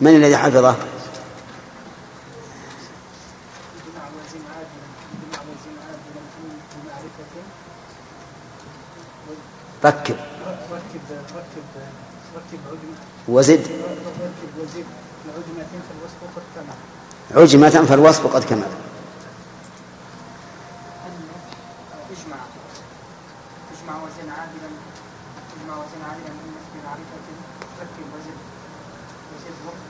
[0.00, 0.74] من الذي حفظه؟
[9.84, 10.16] ركب.
[13.28, 13.66] وزد.
[17.36, 18.62] عجمة فالوصف قد كمل.
[22.10, 22.36] اجمع.
[23.72, 24.70] اجمع وزن عادلا.
[25.52, 26.52] اجمع وزن عادلا من
[26.84, 27.26] معرفة
[27.80, 28.38] ركب وزد.
[29.32, 29.84] وزد وقت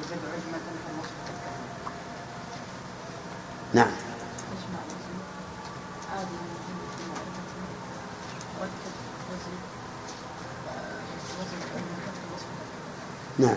[0.00, 1.66] وزد عجمة فالوصف قد كمل.
[3.74, 3.90] نعم.
[13.38, 13.56] نعم.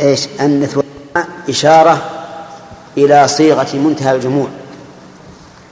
[0.00, 0.78] إيش؟ أنث
[1.48, 2.02] إشارة
[2.98, 4.48] إلى صيغة منتهى الجموع.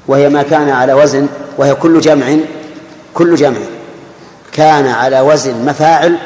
[0.07, 1.29] وهي ما كان على وزن
[1.59, 2.37] وهي كل جمع
[3.15, 3.61] كل جمع
[4.53, 6.19] كان على وزن مفاعل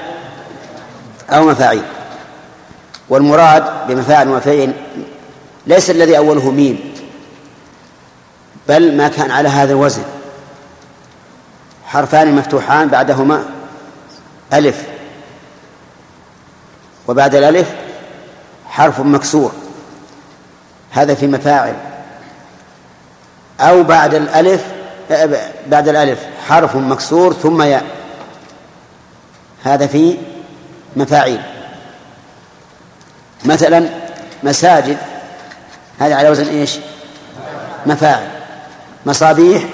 [1.31, 1.83] أو مفاعيل.
[3.09, 4.73] والمراد بمفاعل ومفاعيل
[5.67, 6.95] ليس الذي أوله ميم
[8.69, 10.03] بل ما كان على هذا الوزن.
[11.87, 13.45] حرفان مفتوحان بعدهما
[14.53, 14.83] ألف.
[17.09, 17.69] وبعد الألف
[18.69, 19.53] حرف مكسور.
[20.91, 21.77] هذا في مفاعل.
[23.61, 24.65] أو بعد الألف
[25.67, 26.19] بعد الألف
[26.49, 27.85] حرف مكسور ثم ياء.
[29.65, 30.19] هذا في
[30.97, 31.41] مفاعيل.
[33.45, 33.89] مثلا
[34.43, 34.99] مساجد.
[35.99, 36.79] هذا على وزن إيش؟
[37.87, 38.31] مفاعل.
[39.07, 39.65] مصابيح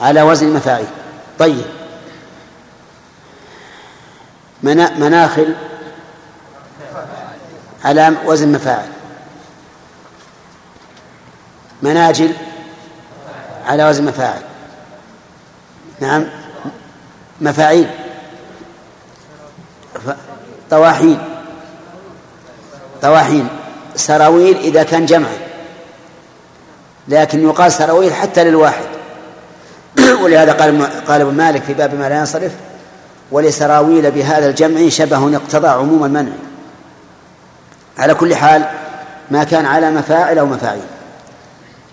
[0.00, 0.86] على وزن مفاعيل
[1.38, 1.64] طيب.
[4.62, 5.54] منا مناخل
[7.84, 8.88] على وزن مفاعل.
[11.82, 12.32] مناجل
[13.66, 14.42] على وزن مفاعل.
[16.00, 16.24] نعم.
[17.40, 17.90] مفاعيل.
[20.70, 21.18] طواحين.
[23.02, 23.63] طواحين.
[23.96, 25.38] سراويل إذا كان جمعا
[27.08, 28.84] لكن يقال سراويل حتى للواحد.
[30.22, 32.52] ولهذا قال قال ابن مالك في باب ما لا ينصرف
[33.30, 36.32] ولسراويل بهذا الجمع شبه اقتضى عموم المنع.
[37.98, 38.64] على كل حال
[39.30, 40.84] ما كان على مفاعل أو مفاعيل.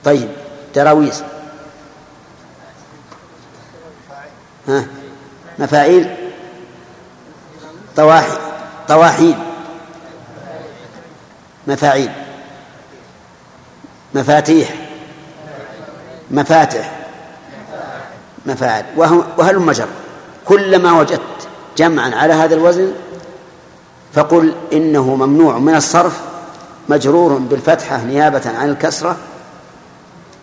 [0.06, 0.30] طيب
[0.76, 1.24] دراويس
[4.68, 4.86] ها؟
[5.60, 6.16] مفاعيل؟
[7.96, 8.38] طواحي
[8.88, 9.51] طواحين.
[11.68, 12.12] مفاعيل
[14.16, 14.76] مفاتيح
[16.32, 16.92] مفاتح
[18.46, 18.86] مفاعل
[19.38, 19.88] وهل مجر
[20.46, 21.48] كلما وجدت
[21.78, 22.92] جمعا على هذا الوزن
[24.14, 26.22] فقل إنه ممنوع من الصرف
[26.90, 29.18] مجرور بالفتحة نيابة عن الكسرة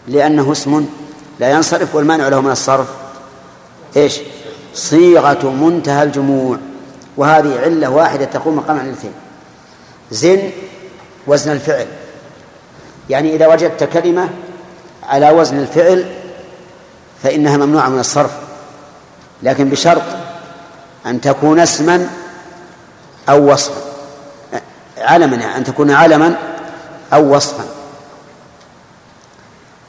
[0.09, 0.87] لأنه اسم
[1.41, 2.89] لا ينصرف والمانع له من الصرف.
[3.97, 4.21] إيش؟
[4.75, 6.59] صيغة منتهى الجموع
[7.17, 9.13] وهذه علة واحدة تقوم مقام علتين
[10.11, 10.51] زن
[11.29, 11.87] وزن الفعل.
[13.11, 14.29] يعني إذا وجدت كلمة
[15.03, 16.15] على وزن الفعل
[17.23, 18.31] فإنها ممنوعة من الصرف.
[19.43, 20.03] لكن بشرط
[21.07, 22.11] أن تكون اسما
[23.29, 23.81] أو وصفا.
[24.99, 26.37] علما أن تكون علما
[27.13, 27.65] أو وصفا.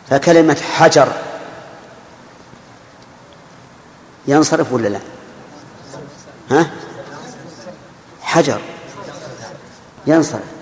[0.09, 1.07] فكلمة حجر
[4.27, 4.99] ينصرف ولا لا؟
[6.51, 6.69] ها؟
[8.21, 8.61] حجر
[10.07, 10.58] ينصرف.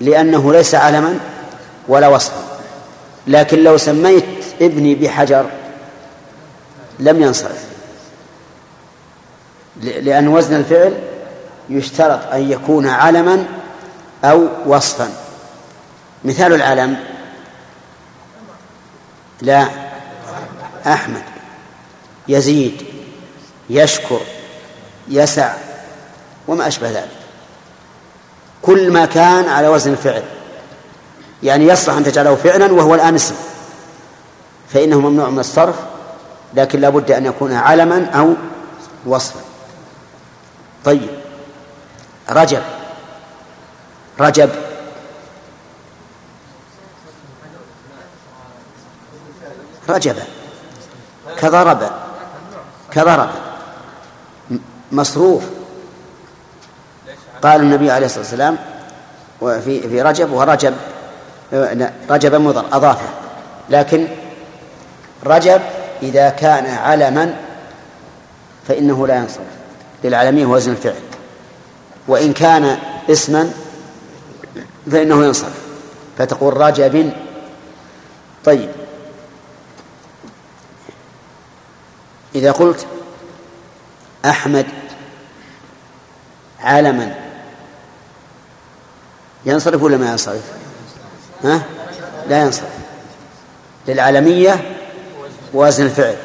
[0.00, 1.18] لأنه ليس علما
[1.88, 2.42] ولا وصفا.
[3.26, 4.24] لكن لو سميت
[4.60, 5.50] ابني بحجر
[6.98, 7.64] لم ينصرف.
[9.82, 10.94] لأن وزن الفعل
[11.68, 13.44] يشترط أن يكون علما
[14.24, 15.08] أو وصفا.
[16.24, 16.96] مثال العلم
[19.42, 19.66] لا
[20.86, 21.22] أحمد.
[22.28, 22.82] يزيد
[23.70, 24.20] يشكر
[25.08, 25.54] يسع
[26.48, 27.25] وما أشبه ذلك.
[28.66, 30.22] كل ما كان على وزن الفعل.
[31.42, 33.34] يعني يصلح أن تجعله فعلا وهو الآن اسم.
[34.72, 35.76] فإنه ممنوع من الصرف
[36.54, 38.34] لكن لا بد أن يكون علما أو
[39.06, 39.40] وصفا.
[40.84, 41.10] طيب.
[42.30, 42.62] رجب.
[44.20, 44.50] رجب.
[49.88, 50.16] رجب.
[51.38, 51.90] كضرب.
[52.90, 53.30] كضرب.
[54.92, 55.55] مصروف.
[57.42, 58.58] قال النبي عليه الصلاة والسلام
[59.40, 60.74] وفي في رجب ورجب
[62.10, 63.08] رجب مضر أضافه.
[63.70, 64.08] لكن
[65.26, 65.60] رجب
[66.02, 67.34] إذا كان علما
[68.68, 69.46] فإنه لا ينصرف.
[70.04, 70.94] للعالمية وزن الفعل.
[72.08, 72.78] وإن كان
[73.10, 73.50] اسما
[74.90, 75.66] فإنه ينصرف.
[76.18, 77.12] فتقول رجب
[78.44, 78.70] طيب.
[82.34, 82.86] إذا قلت
[84.24, 84.66] أحمد
[86.60, 87.25] علما
[89.46, 90.42] ينصرف ولا ما ينصرف؟
[91.44, 91.62] ها؟
[92.28, 92.70] لا ينصرف.
[93.88, 94.76] للعالمية
[95.52, 96.16] وزن الفعل.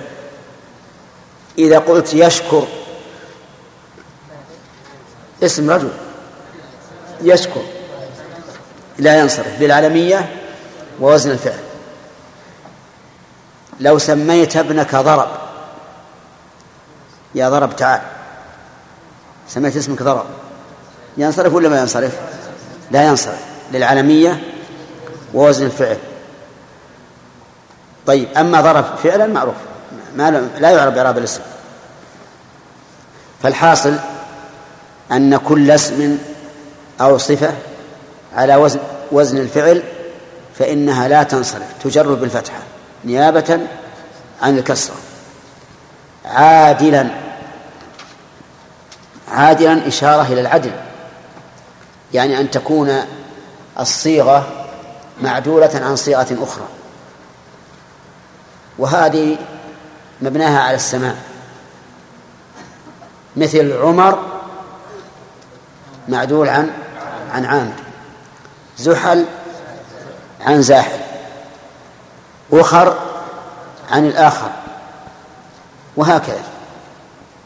[1.57, 2.68] إذا قلت يشكر
[5.43, 5.91] اسم رجل.
[7.22, 7.61] يشكر.
[8.98, 9.61] لا ينصرف.
[9.61, 10.35] للعالمية
[10.99, 11.60] ووزن الفعل.
[13.80, 15.31] لو سميت ابنك ضرب.
[17.35, 18.02] يا ضرب تعال.
[19.48, 20.26] سميت اسمك ضرب.
[21.18, 22.30] ينصرف ولا ما ينصرف؟
[22.91, 23.39] لا ينصرف
[23.72, 24.39] للعالمية
[25.34, 25.97] ووزن الفعل.
[28.07, 29.55] طيب أما ضرب فعلا معروف
[30.15, 31.41] ما لا يعرف إعراب الاسم.
[33.43, 33.95] فالحاصل
[35.11, 36.18] أن كل اسم
[37.01, 37.53] أو صفة
[38.35, 38.80] على وزن
[39.11, 39.84] وزن الفعل
[40.59, 42.59] فإنها لا تنصرف تجر بالفتحة
[43.05, 43.59] نيابة
[44.41, 44.95] عن الكسرة.
[46.26, 47.07] عادلا
[49.31, 50.72] عادلا إشارة إلى العدل.
[52.13, 53.05] يعني أن تكون
[53.79, 54.47] الصيغة
[55.21, 56.65] معدولة عن صيغة أخرى.
[58.77, 59.38] وهذه
[60.21, 61.15] مبناها على السماء.
[63.38, 64.19] مثل عمر
[66.07, 66.71] معدول عن
[67.33, 67.73] عن عامر
[68.77, 69.25] زحل
[70.41, 70.99] عن زاحل
[72.49, 72.99] وخر
[73.91, 74.51] عن الآخر
[75.97, 76.43] وهكذا.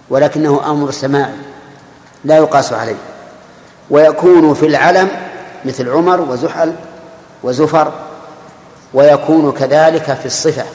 [0.10, 1.36] ولكنه أمر سماعي
[2.24, 3.15] لا يقاس عليه.
[3.90, 5.10] ويكون في العلم
[5.66, 6.74] مثل عمر وزحل
[7.44, 7.92] وزفر
[8.94, 10.66] ويكون كذلك في الصفة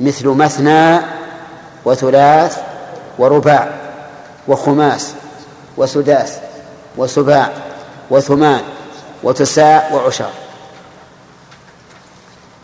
[0.00, 1.00] مثل مثنى
[1.84, 2.58] وثلاث
[3.18, 3.68] ورباع
[4.48, 5.12] وخماس
[5.76, 6.32] وسداس
[6.96, 7.50] وسباع
[8.10, 8.60] وثمان
[9.22, 10.30] وتساء وعشار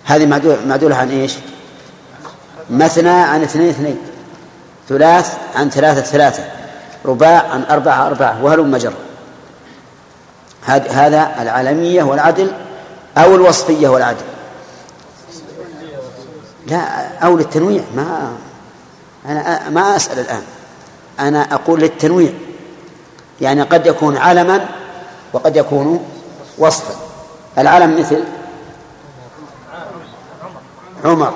[0.04, 0.26] هذه
[0.66, 1.34] معدولة عن إيش؟
[2.70, 3.98] مثنى عن اثنين اثنين
[4.88, 6.44] ثلاث عن ثلاثة ثلاثة
[7.04, 8.92] رباع عن أربعة أربعة وهلم مجر
[10.66, 12.52] هذا العالمية والعدل
[13.18, 14.24] أو الوصفية والعدل.
[16.66, 17.82] لا أو للتنويع.
[17.96, 18.32] ما
[19.26, 20.42] أنا ما أسأل الآن.
[21.20, 22.32] أنا أقول للتنويع.
[23.40, 24.68] يعني قد يكون علما
[25.32, 26.08] وقد يكون
[26.58, 26.94] وصفا.
[27.58, 28.24] العلم مثل
[31.04, 31.34] عمر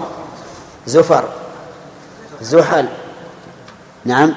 [0.86, 1.28] زفر
[2.40, 2.88] زحل
[4.04, 4.34] نعم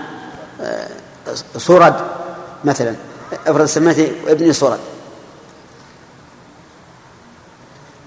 [1.58, 1.96] صرد
[2.64, 2.96] مثلا.
[3.48, 4.80] افرض سميته ابني صرد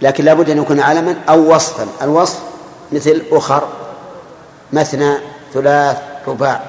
[0.03, 1.87] لكن لابد أن يكون علما أو وصفا.
[2.03, 2.39] الوصف
[2.93, 3.69] مثل أخر
[4.73, 5.15] مثنى
[5.55, 6.63] ثلاث رباع.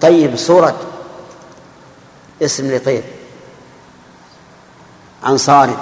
[0.00, 0.74] طيب صرد
[2.42, 3.02] اسم لطير
[5.22, 5.78] عن صارد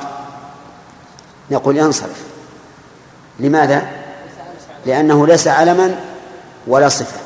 [1.51, 2.23] نقول ينصرف.
[3.41, 3.89] لماذا؟
[4.87, 6.01] لأنه ليس علما
[6.67, 7.21] ولا صفة.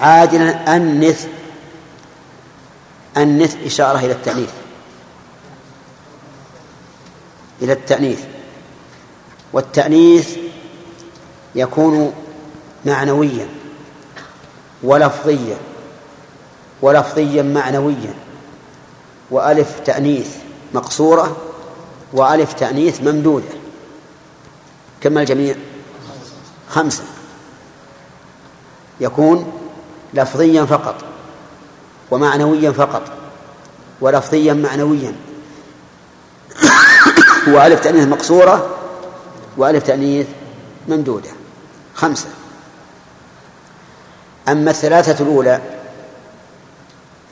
[0.00, 1.26] عادلا أنث
[3.16, 4.50] أنث إشارة إلى التأنيث.
[7.62, 8.20] إلى التأنيث.
[9.52, 10.36] والتأنيث
[11.54, 12.12] يكون
[12.86, 13.48] معنويا
[14.82, 15.56] ولفظيا
[16.82, 18.14] ولفظيا معنويا.
[19.30, 20.36] وألف تأنيث
[20.74, 21.36] مقصورة
[22.12, 23.54] وألف تأنيث ممدودة.
[25.00, 25.56] كم الجميع؟
[26.68, 27.04] خمسة.
[29.00, 29.52] يكون
[30.14, 31.13] لفظيا فقط.
[32.14, 33.02] ومعنويا فقط
[34.00, 35.12] ولفظيا معنويا.
[37.52, 38.76] وألف تأنيث مقصورة
[39.56, 40.26] وألف تأنيث
[40.88, 41.30] ممدودة.
[41.94, 42.26] خمسة.
[44.48, 45.60] أما الثلاثة الأولى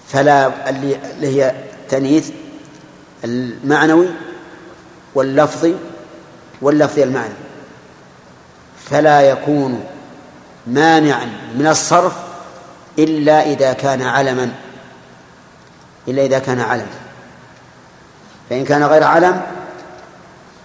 [0.09, 1.55] فلا اللي هي
[1.89, 2.31] تأنيث
[3.25, 4.09] المعنوي
[5.15, 5.75] واللفظي
[6.63, 7.35] واللفظي المعنوي.
[8.91, 9.85] فلا يكون
[10.67, 11.27] مانعا
[11.59, 12.13] من الصرف
[12.99, 14.53] إلا إذا كان علما.
[16.09, 16.87] إلا إذا كان علما
[18.51, 19.43] فإن كان غير علم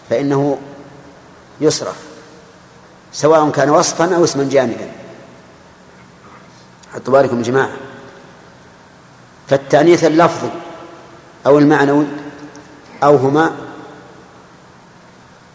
[0.10, 0.58] فإنه
[1.62, 1.96] يصرف
[3.14, 4.92] سواء كان وصفا أو اسما جامدا
[6.94, 7.72] حطوا بالكم جماعة.
[9.48, 10.50] فالتأنيث اللفظي
[11.46, 12.06] أو المعنوي
[13.04, 13.52] أو هما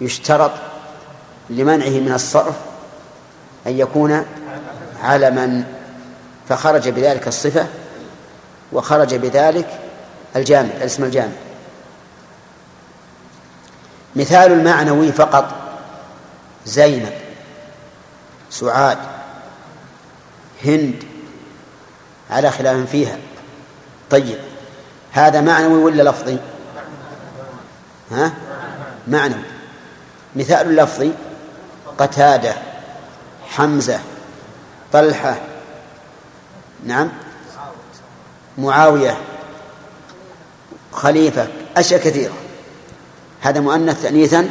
[0.00, 0.52] يشترط
[1.50, 2.54] لمنعه من الصرف
[3.66, 4.24] أن يكون
[5.02, 5.64] علما.
[6.48, 7.66] فخرج بذلك الصفة
[8.72, 9.80] وخرج بذلك
[10.36, 11.36] الجامد الاسم الجامد
[14.16, 15.54] مثال المعنوي فقط
[16.66, 17.12] زينب
[18.50, 18.98] سعاد
[20.64, 21.04] هند
[22.30, 23.16] على خلاف فيها.
[24.10, 24.38] طيب
[25.12, 26.38] هذا معنوي ولا لفظي؟
[28.10, 28.32] ها؟
[29.08, 29.42] معنوي.
[30.36, 31.12] مثال اللفظي
[31.98, 32.54] قتادة
[33.48, 34.00] حمزة
[34.92, 35.36] طلحة.
[36.86, 37.08] نعم؟
[38.58, 39.18] معاوية
[40.92, 42.32] خليفة أشياء كثيرة.
[43.40, 44.50] هذا مؤنث تأنيثا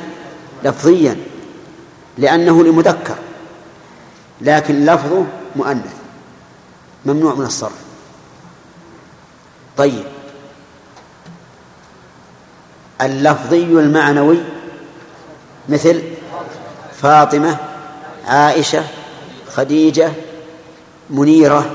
[0.63, 1.17] لفظيا
[2.17, 3.15] لأنه لمذكر
[4.41, 5.25] لكن لفظه
[5.55, 5.93] مؤنث
[7.05, 7.81] ممنوع من الصرف.
[9.77, 10.03] طيب.
[13.01, 14.37] اللفظي المعنوي
[15.69, 16.01] مثل
[17.01, 17.57] فاطمة
[18.27, 18.83] عائشة
[19.53, 20.11] خديجة
[21.09, 21.71] منيرة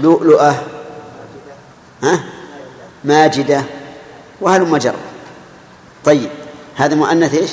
[0.00, 0.73] لؤلؤة
[2.04, 2.20] ها؟
[3.04, 3.62] ماجدة.
[4.40, 4.94] وهلم جر
[6.04, 6.30] طيب
[6.76, 7.50] هذا مؤنث إيش؟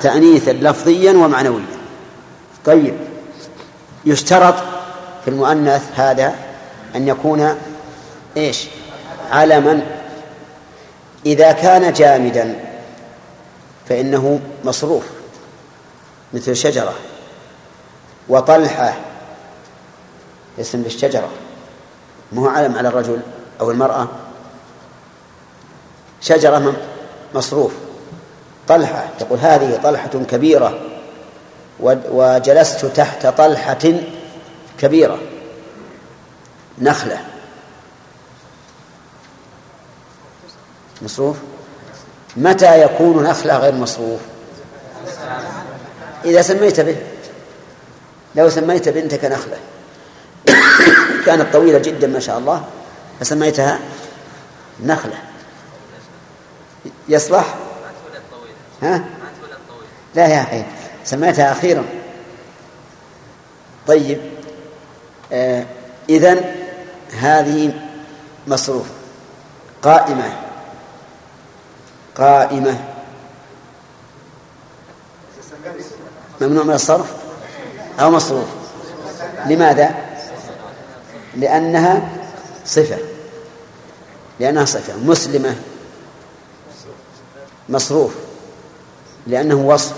[0.00, 1.64] تأنيثا لفظيا ومعنويا.
[2.64, 2.94] طيب
[4.04, 4.54] يشترط
[5.24, 6.34] في المؤنث هذا
[6.96, 7.54] أن يكون
[8.36, 8.66] إيش؟
[9.30, 9.82] علما
[11.26, 12.64] إذا كان جامدا
[13.88, 15.04] فإنه مصروف
[16.32, 16.94] مثل شجرة
[18.28, 18.96] وطلحة
[20.60, 21.28] اسم للشجرة
[22.32, 23.20] ما هو علم على الرجل.
[23.60, 24.08] أو المرأة.
[26.20, 26.76] شجرة
[27.34, 27.72] مصروف.
[28.68, 30.78] طلحة تقول هذه طلحة كبيرة.
[31.80, 33.92] وجلست تحت طلحة
[34.78, 35.18] كبيرة.
[36.78, 37.18] نخلة.
[41.02, 41.36] مصروف؟
[42.36, 44.20] متى يكون نخلة غير مصروف؟
[46.24, 46.96] إذا سميت به.
[48.34, 49.58] لو سميت بنتك نخلة.
[51.26, 52.64] كانت طويلة جدا ما شاء الله.
[53.20, 53.78] فسميتها
[54.84, 55.18] نخلة.
[57.08, 57.54] يصلح؟
[58.82, 59.04] ها؟
[60.14, 60.64] لا يا أخي
[61.04, 61.84] سميتها أخيرا.
[63.86, 64.20] طيب
[65.32, 65.66] آه
[66.08, 66.54] إذن
[67.12, 67.72] هذه
[68.46, 68.86] مصروف.
[69.82, 70.32] قائمة.
[72.16, 72.84] قائمة.
[76.40, 77.12] ممنوع من الصرف؟
[78.00, 78.48] أو مصروف؟
[79.46, 79.94] لماذا؟
[81.36, 82.08] لأنها
[82.66, 82.98] صفة.
[84.40, 85.56] لأنها صفة مسلمة.
[87.68, 88.14] مصروف.
[89.26, 89.96] لأنه وصف.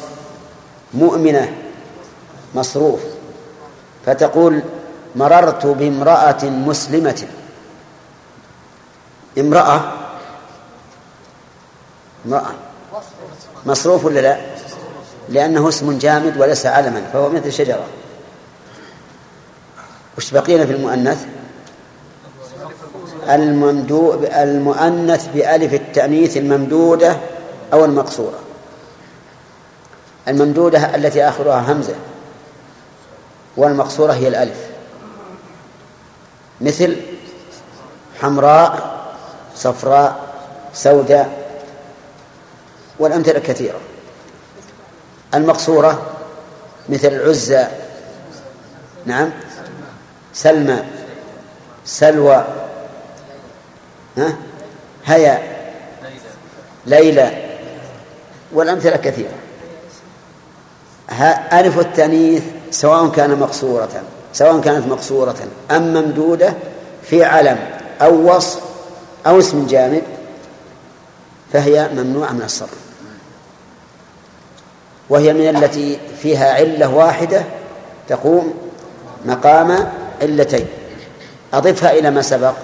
[0.94, 1.56] مؤمنة.
[2.54, 3.00] مصروف.
[4.06, 4.62] فتقول
[5.16, 7.28] مررت بامرأة مسلمة.
[9.38, 9.92] امرأة.
[12.26, 12.54] امرأة.
[13.66, 14.40] مصروف ولا لا؟
[15.28, 17.86] لأنه اسم جامد وليس علما فهو مثل شجرة.
[20.18, 21.26] وش بقينا في المؤنث؟
[23.30, 27.16] المؤنث بألف التأنيث الممدودة
[27.72, 28.38] أو المقصورة.
[30.28, 31.94] الممدودة التي آخرها همزة
[33.56, 34.66] والمقصورة هي الألف.
[36.60, 36.96] مثل
[38.20, 39.00] حمراء
[39.56, 40.16] صفراء
[40.74, 41.40] سوداء
[42.98, 43.78] والأمثلة كثيرة.
[45.34, 46.02] المقصورة
[46.88, 47.66] مثل العزى
[49.06, 49.30] نعم
[50.34, 50.82] سلمى
[51.84, 52.44] سلوى
[54.18, 54.36] ها؟
[55.06, 55.42] هيا.
[56.86, 57.30] ليلى.
[58.52, 59.30] والأمثلة كثيرة.
[61.52, 65.36] ألف التأنيث سواء كان مقصورة سواء كانت مقصورة
[65.70, 66.54] أم ممدودة
[67.02, 67.58] في علم
[68.02, 68.60] أو وصف
[69.26, 70.02] أو اسم جامد
[71.52, 72.78] فهي ممنوعة من الصرف
[75.08, 77.44] وهي من التي فيها علة واحدة
[78.08, 78.54] تقوم
[79.24, 79.90] مقام
[80.22, 80.66] علتين.
[81.54, 82.54] أضفها إلى ما سبق.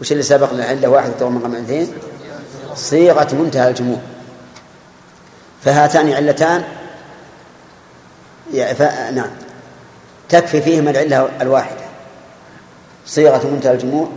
[0.00, 1.92] وش اللي سبق للعلة واحدة تقوم مقام علتين
[2.74, 3.98] صيغة منتهى الجموع.
[5.64, 6.64] فهاتان علتان
[9.14, 9.30] نعم.
[10.28, 11.88] تكفي فيهما العلة الواحدة.
[13.06, 14.08] صيغة منتهى الجموع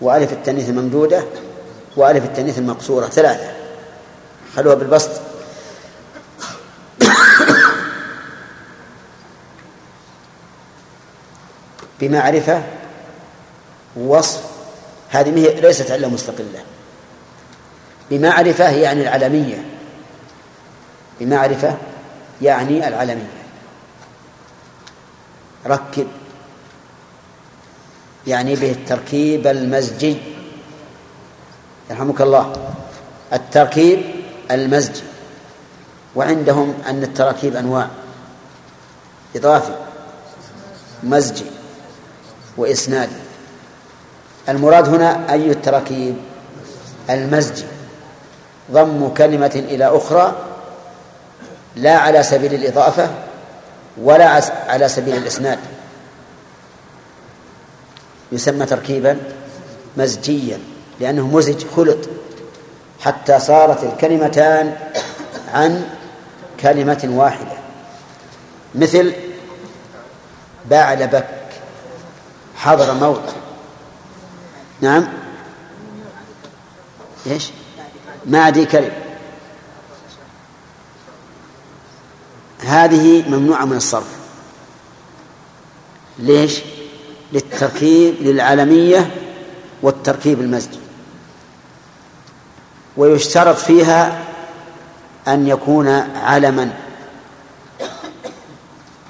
[0.00, 1.24] وألف التأنيث الممدودة
[1.96, 3.06] وألف التأنيث المقصورة.
[3.06, 3.50] ثلاثة.
[4.56, 5.10] خلوها بالبسط.
[12.00, 12.62] بمعرفة
[13.96, 14.57] وصف
[15.08, 15.30] هذه
[15.60, 16.62] ليست علة مستقلة.
[18.10, 19.64] بمعرفة يعني العلمية.
[21.20, 21.76] بمعرفة
[22.42, 23.42] يعني العلمية.
[25.66, 26.06] ركب.
[28.26, 30.16] يعني به التركيب المزجي.
[31.90, 32.70] يرحمك الله.
[33.32, 34.02] التركيب
[34.50, 35.02] المزجي.
[36.16, 37.88] وعندهم أن التراكيب أنواع.
[39.36, 39.74] إضافي.
[41.02, 41.44] مزجي.
[42.56, 43.27] وإسنادي.
[44.48, 46.16] المراد هنا أي التراكيب؟
[47.10, 47.64] المزجي
[48.72, 50.36] ضم كلمة إلى أخرى
[51.76, 53.10] لا على سبيل الإضافة
[54.02, 55.58] ولا على سبيل الإسناد.
[58.32, 59.18] يسمى تركيبا
[59.96, 60.58] مزجيا
[61.00, 61.98] لأنه مزج خلط.
[63.00, 64.76] حتى صارت الكلمتان
[65.54, 65.84] عن
[66.60, 67.56] كلمة واحدة.
[68.74, 69.12] مثل
[70.70, 71.26] بعلبك
[72.56, 73.34] حضر موت.
[74.80, 75.08] نعم.
[77.26, 77.50] إيش؟
[78.26, 78.92] معدي كلب
[82.60, 84.18] هذه ممنوعة من الصرف.
[86.18, 86.60] ليش؟
[87.32, 89.10] للتركيب للعالمية
[89.82, 90.78] والتركيب المزجي
[92.96, 94.24] ويشترط فيها
[95.28, 96.72] أن يكون علما.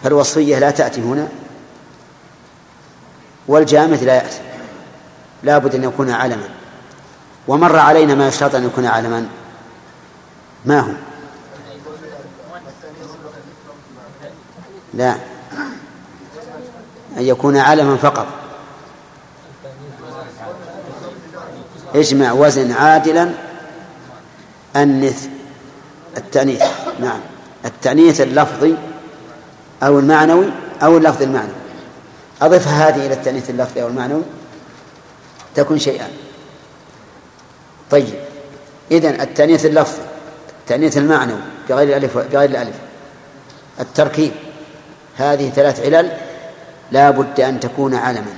[0.02, 1.28] فالوصفية لا تأتي هنا.
[3.48, 4.47] والجامد لا يأتي.
[5.42, 6.48] لا بد أن يكون علما.
[7.48, 9.28] ومر علينا ما يشترط أن يكون علما.
[10.64, 10.92] ما هو؟
[14.94, 15.14] لا.
[17.16, 18.26] أن يكون علما فقط.
[21.94, 23.30] اجمع وزن عادلا.
[24.76, 25.26] أنث
[26.16, 26.62] التأنيث.
[27.00, 27.20] نعم.
[27.64, 28.76] التأنيث اللفظي
[29.82, 30.46] أو المعنوي
[30.82, 31.54] أو اللفظ المعنوي.
[32.42, 34.22] أضف هذه إلى التأنيث اللفظي أو المعنوي.
[35.58, 36.08] تكون شيئا.
[37.90, 38.14] طيب.
[38.90, 40.02] إذن التأنيث اللفظي
[40.60, 42.76] التأنيث المعنوي بغير الألف بغير الألف.
[43.80, 44.32] التركيب.
[45.16, 46.16] هذه ثلاث علل
[46.92, 48.34] لا بد أن تكون علما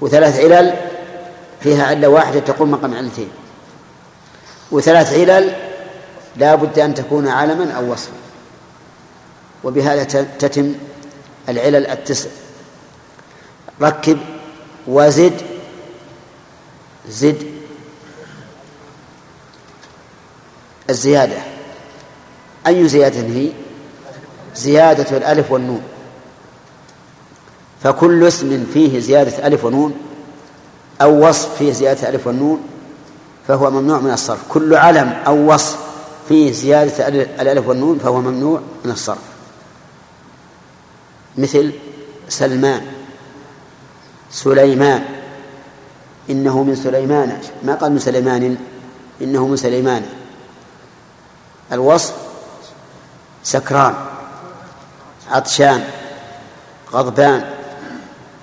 [0.00, 0.74] وثلاث علل
[1.60, 3.30] فيها علة واحدة تقوم مقام علتين.
[4.70, 5.52] وثلاث علل
[6.36, 8.12] لا بد أن تكون علما أو وصفا.
[9.64, 10.04] وبهذا
[10.38, 10.74] تتم
[11.48, 12.30] العلل التسع.
[13.82, 14.18] ركب
[14.86, 15.42] وزد
[17.08, 17.52] زد.
[20.90, 21.36] الزيادة.
[22.66, 23.52] أي زيادة هي؟
[24.56, 25.82] زيادة الألف والنون.
[27.82, 29.94] فكل اسم فيه زيادة ألف ونون
[31.02, 32.60] أو وصف فيه زيادة ألف والنون
[33.48, 34.40] فهو ممنوع من الصرف.
[34.48, 35.78] كل علم أو وصف
[36.28, 39.22] فيه زيادة الألف والنون فهو ممنوع من الصرف.
[41.38, 41.72] مثل
[42.28, 42.91] سلمان.
[44.32, 45.04] سليمان.
[46.30, 47.40] إنه من سليمان.
[47.62, 48.56] ما قال من سليمان؟
[49.22, 50.02] إنه من سليمان.
[51.72, 52.14] الوصف
[53.42, 53.94] سكران
[55.30, 55.84] عطشان
[56.92, 57.44] غضبان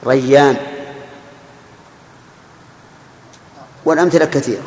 [0.05, 0.57] ريان.
[3.85, 4.63] والأمثلة كثيرة.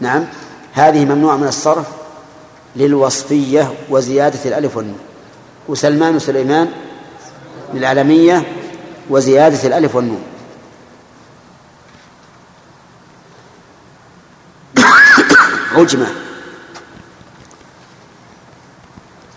[0.00, 0.24] نعم.
[0.72, 1.86] هذه ممنوعة من الصرف
[2.76, 4.98] للوصفية وزيادة الألف والنون.
[5.68, 6.72] وسلمان وسليمان
[7.74, 8.55] للعالمية
[9.10, 10.22] وزيادة الألف والنون.
[15.72, 16.06] عجمة.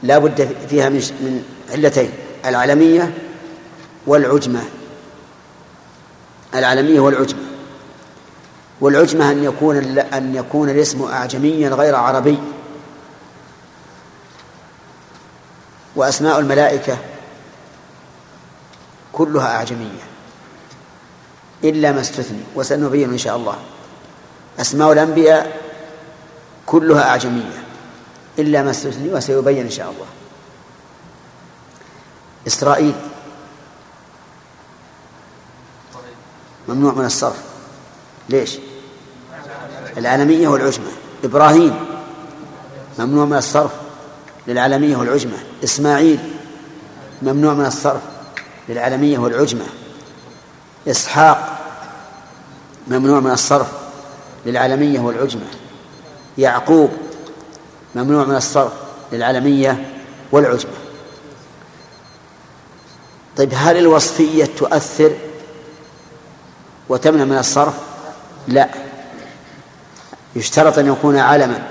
[0.03, 2.11] لا بد فيها من علتين
[2.45, 3.13] العلمية
[4.07, 4.63] والعجمة.
[6.55, 7.39] العلمية والعجمة.
[8.81, 12.37] والعجمة أن يكون أن يكون الاسم أعجميا غير عربي.
[15.95, 16.97] وأسماء الملائكة
[19.19, 20.03] كلها أعجمية.
[21.63, 23.55] إلا ما استثني وسنبين إن شاء الله.
[24.59, 25.61] أسماء الأنبياء
[26.65, 27.63] كلها أعجمية.
[28.39, 30.05] إلا ما استثني وسيبين إن شاء الله.
[32.47, 32.95] إسرائيل.
[36.67, 37.43] ممنوع من الصرف.
[38.29, 38.57] ليش؟
[39.97, 40.91] العالمية والعجمة.
[41.23, 41.85] إبراهيم.
[42.99, 43.71] ممنوع من الصرف.
[44.47, 45.37] للعالمية والعجمة.
[45.63, 46.19] إسماعيل.
[47.21, 48.18] ممنوع من الصرف.
[48.69, 49.65] للعالمية والعجمة.
[50.87, 51.59] إسحاق
[52.87, 53.67] ممنوع من الصرف
[54.45, 55.45] للعالمية والعجمة.
[56.37, 56.89] يعقوب
[57.95, 58.71] ممنوع من الصرف
[59.11, 59.91] للعالمية
[60.31, 60.71] والعجمة.
[63.37, 65.11] طيب هل الوصفية تؤثر
[66.89, 67.73] وتمنع من الصرف؟
[68.47, 68.69] لا.
[70.35, 71.67] يشترط أن يكون علما.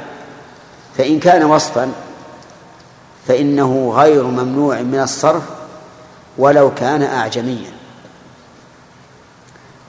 [0.99, 1.93] فإن كان وصفا
[3.29, 5.58] فإنه غير ممنوع من الصرف
[6.39, 7.73] ولو كان أعجميا.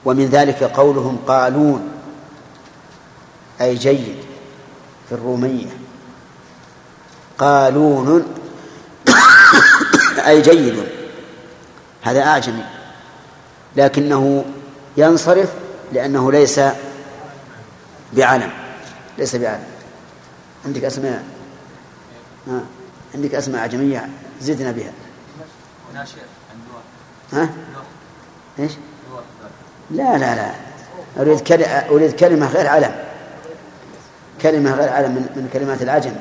[0.04, 1.88] ومن ذلك قولهم قالون
[3.60, 4.16] أي جيد
[5.08, 5.70] في الرومية.
[7.38, 8.24] قالون
[10.26, 10.84] أي جيد
[12.02, 12.64] هذا أعجمي.
[13.76, 14.44] لكنه
[14.96, 15.48] ينصرف
[15.92, 16.60] لأنه ليس
[18.12, 18.50] بعلم.
[19.18, 19.64] ليس بعلم.
[20.64, 21.24] عندك أسماء؟
[23.14, 24.08] عندك أسماء أعجمية
[24.40, 24.92] زدنا بها.
[27.32, 27.48] ها؟
[28.58, 28.72] إيش؟
[29.90, 30.50] لا لا لا
[31.90, 32.94] أريد كلمة غير علم
[34.42, 36.12] كلمة غير علم من كلمات العجم